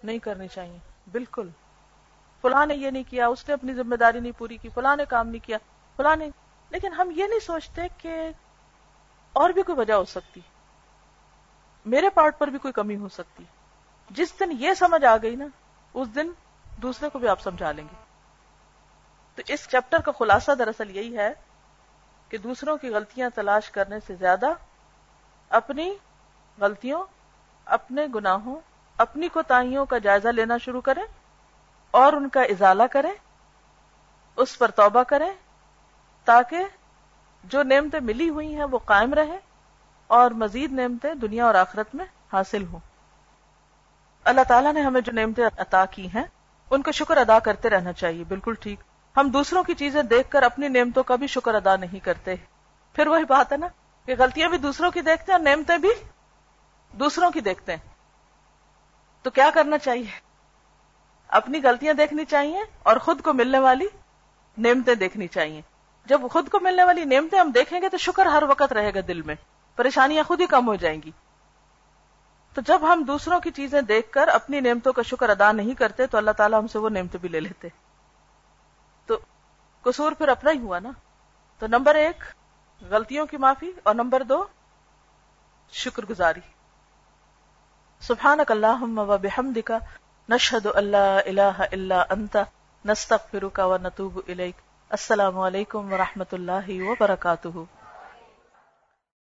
نہیں 0.05 0.18
کرنی 0.18 0.48
چاہیے۔ 0.48 0.79
بالکل۔ 1.12 1.48
فلاں 2.44 2.66
نے 2.66 2.74
یہ 2.74 2.90
نہیں 2.90 3.02
کیا، 3.11 3.26
اس 3.26 3.48
نے 3.48 3.54
اپنی 3.54 3.74
ذمہ 3.74 3.96
داری 3.96 4.20
نہیں 4.20 4.38
پوری 4.38 4.57
کی، 4.57 4.68
فلاں 4.68 4.96
نے 4.96 5.04
کام 5.04 5.28
نہیں 5.28 5.46
کیا، 5.46 5.59
فلاں 5.96 6.16
نے۔ 6.16 6.30
لیکن 6.70 6.92
ہم 6.92 7.11
یہ 7.11 7.26
نہیں 7.26 7.38
سوچتے 7.38 7.83
کہ 7.98 8.30
اور 9.33 9.50
بھی 9.50 9.62
کوئی 9.62 9.78
وجہ 9.78 9.92
ہو 9.92 10.04
سکتی۔ 10.04 10.40
میرے 11.87 12.11
پارٹ 12.11 12.38
پر 12.38 12.48
بھی 12.48 12.59
کوئی 12.59 12.72
کمی 12.72 12.96
ہو 12.96 13.09
سکتی۔ 13.09 13.44
جس 14.11 14.40
دن 14.40 14.50
یہ 14.59 14.74
سمجھ 14.74 15.04
آ 15.04 15.16
گئی 15.16 15.37
نا، 15.37 15.44
اس 15.94 16.14
دن 16.14 16.33
دوسرے 16.83 17.09
کو 17.09 17.18
بھی 17.18 17.28
آپ 17.28 17.40
سمجھا 17.40 17.72
لیں 17.72 17.85
گے۔ 17.85 18.02
تو 19.35 19.52
اس 19.52 19.68
چیپٹر 19.68 20.00
کا 20.00 20.12
خلاصہ 20.12 20.52
دراصل 20.52 20.96
یہی 20.96 21.18
ہے 21.18 21.33
کہ 22.28 22.38
دوسروں 22.38 22.76
کی 22.76 22.88
غلطیاں 22.88 23.30
تلاش 23.35 23.70
کرنے 23.70 23.96
سے 24.07 24.14
زیادہ 24.14 24.46
اپنی 25.48 25.94
غلطیوں، 26.61 27.04
اپنے 27.64 28.07
گناہوں، 28.14 28.61
اپنی 28.98 29.28
کوتاہیوں 29.28 29.87
کا 29.87 29.98
جائزہ 29.98 30.28
لینا 30.28 30.59
شروع 30.59 30.80
کریں۔ 30.80 31.24
اور 31.94 32.12
ان 32.12 32.28
کا 32.28 32.42
ازالہ 32.42 32.83
کریں، 32.83 33.12
اس 34.37 34.59
پر 34.59 34.70
توبہ 34.70 35.02
کریں، 35.02 35.30
تاکہ 36.24 36.59
جو 37.44 37.62
نعمتیں 37.62 38.00
ملی 38.00 38.28
ہوئی 38.28 38.57
ہیں 38.57 38.64
وہ 38.64 38.78
قائم 38.78 39.14
رہیں 39.14 39.38
اور 40.07 40.30
مزید 40.30 40.72
نعمتیں 40.72 41.14
دنیا 41.14 41.46
اور 41.46 41.54
آخرت 41.54 41.94
میں 41.94 42.04
حاصل 42.33 42.66
ہوں۔ 42.66 42.78
اللہ 44.24 44.40
تعالیٰ 44.48 44.72
نے 44.72 44.80
ہمیں 44.80 45.00
جو 45.00 45.12
نعمتیں 45.12 45.46
عطا 45.57 45.85
کی 45.85 46.07
ہیں، 46.07 46.24
ان 46.70 46.83
کا 46.83 46.90
شکر 46.90 47.16
ادا 47.16 47.38
کرتے 47.38 47.70
رہنا 47.70 47.92
چاہیے۔ 47.92 48.24
بالکل 48.24 48.54
ٹھیک۔ 48.54 48.80
ہم 49.16 49.30
دوسروں 49.30 49.62
کی 49.62 49.74
چیزیں 49.74 50.02
دیکھ 50.02 50.30
کر 50.30 50.42
اپنی 50.42 50.68
نعمتوں 50.68 51.02
کا 51.02 51.16
بھی 51.16 51.26
شکر 51.26 51.54
ادا 51.54 51.76
نہیں 51.76 51.98
کرتے۔ 51.98 52.35
پھر 52.92 53.07
وہی 53.07 53.24
بات 53.24 53.52
ہے 53.52 53.57
نا 53.57 53.66
کہ 54.07 54.14
غلطیاں 54.18 54.48
بھی 54.48 54.59
دوسروں 54.59 54.90
کی 54.90 55.00
دیکھتے 55.00 55.33
ہیں 55.33 55.38
اور 55.38 55.48
نعمتیں 55.48 55.78
بھی 55.78 55.90
دوسروں 56.92 57.30
کی 57.30 57.40
دیکھتے 57.40 57.76
ہیں۔ 57.76 57.88
تو 59.22 59.30
کیا 59.30 59.50
کرنا 59.54 59.78
چاہیے؟ 59.78 60.24
اپنی 61.29 61.63
غلطیاں 61.63 61.95
دیکھنی 61.95 62.25
چاہیے 62.25 62.61
اور 62.83 62.97
خود 62.97 63.21
کو 63.21 63.33
ملنے 63.33 63.59
والی 63.59 63.87
نعمتیں 64.59 64.95
دیکھنی 64.95 65.29
چاہیے۔ 65.29 65.63
جب 66.07 66.21
خود 66.33 66.49
کو 66.49 66.61
ملنے 66.61 66.85
والی 66.85 67.05
نعمتیں 67.05 67.41
ہم 67.41 67.51
دیکھیں 67.51 67.81
گے 67.81 67.89
تو 67.89 67.97
شکر 67.97 68.27
ہر 68.27 68.43
وقت 68.43 68.73
رہے 68.73 68.95
گا 68.95 69.01
دل 69.09 69.23
میں۔ 69.23 69.35
پریشانیاں 69.77 70.25
خود 70.25 70.41
ہی 70.41 70.47
کم 70.47 70.69
ہو 70.69 70.75
جائیں 70.75 71.03
گی۔ 71.03 71.11
تو 72.55 72.61
جب 72.61 72.93
ہم 72.93 73.03
دوسروں 73.03 73.41
کی 73.41 73.51
چیزیں 73.51 73.83
دیکھ 73.83 74.13
کر 74.13 74.29
اپنی 74.29 74.61
نعمتوں 74.61 74.93
کا 74.93 75.03
شکر 75.03 75.29
ادا 75.29 75.53
نہیں 75.53 75.75
کرتے 75.75 76.07
تو 76.07 76.19
اللہ 76.19 76.31
تعالیٰ 76.31 76.61
ہم 76.61 76.67
سے 76.67 76.79
وہ 76.79 76.89
نعمتیں 76.89 77.21
بھی 77.21 77.29
لے 77.29 77.41
لیتے۔ 77.41 77.69
تو 79.07 79.19
قصور 79.83 80.13
پھر 80.13 80.29
اپنا 80.29 80.51
ہی 80.51 80.59
ہوا 80.59 80.79
نا۔ 80.79 80.91
تو 81.59 81.67
نمبر 81.67 81.95
ایک، 81.95 82.25
غلطیوں 82.83 83.27
کی 83.27 83.37
معافی 83.37 83.73
اور 83.83 83.95
نمبر 83.95 84.23
دو 84.23 84.45
شکر 85.73 86.05
گزاری 86.05 86.41
سبحانک 88.01 88.51
اللہم 88.51 88.99
و 88.99 89.19
بحمدک 89.19 89.73
نشهد 90.29 90.67
ان 90.67 90.85
لا 90.85 91.21
اله 91.27 91.65
الا 91.73 92.05
انت 92.13 92.37
نستغفرك 92.85 93.59
ونتوب 93.59 94.21
اليك 94.29 94.61
السلام 94.89 95.39
علیکم 95.39 95.93
ورحمۃ 95.93 96.33
اللہ 96.33 96.69
وبرکاتہ۔ 96.69 97.59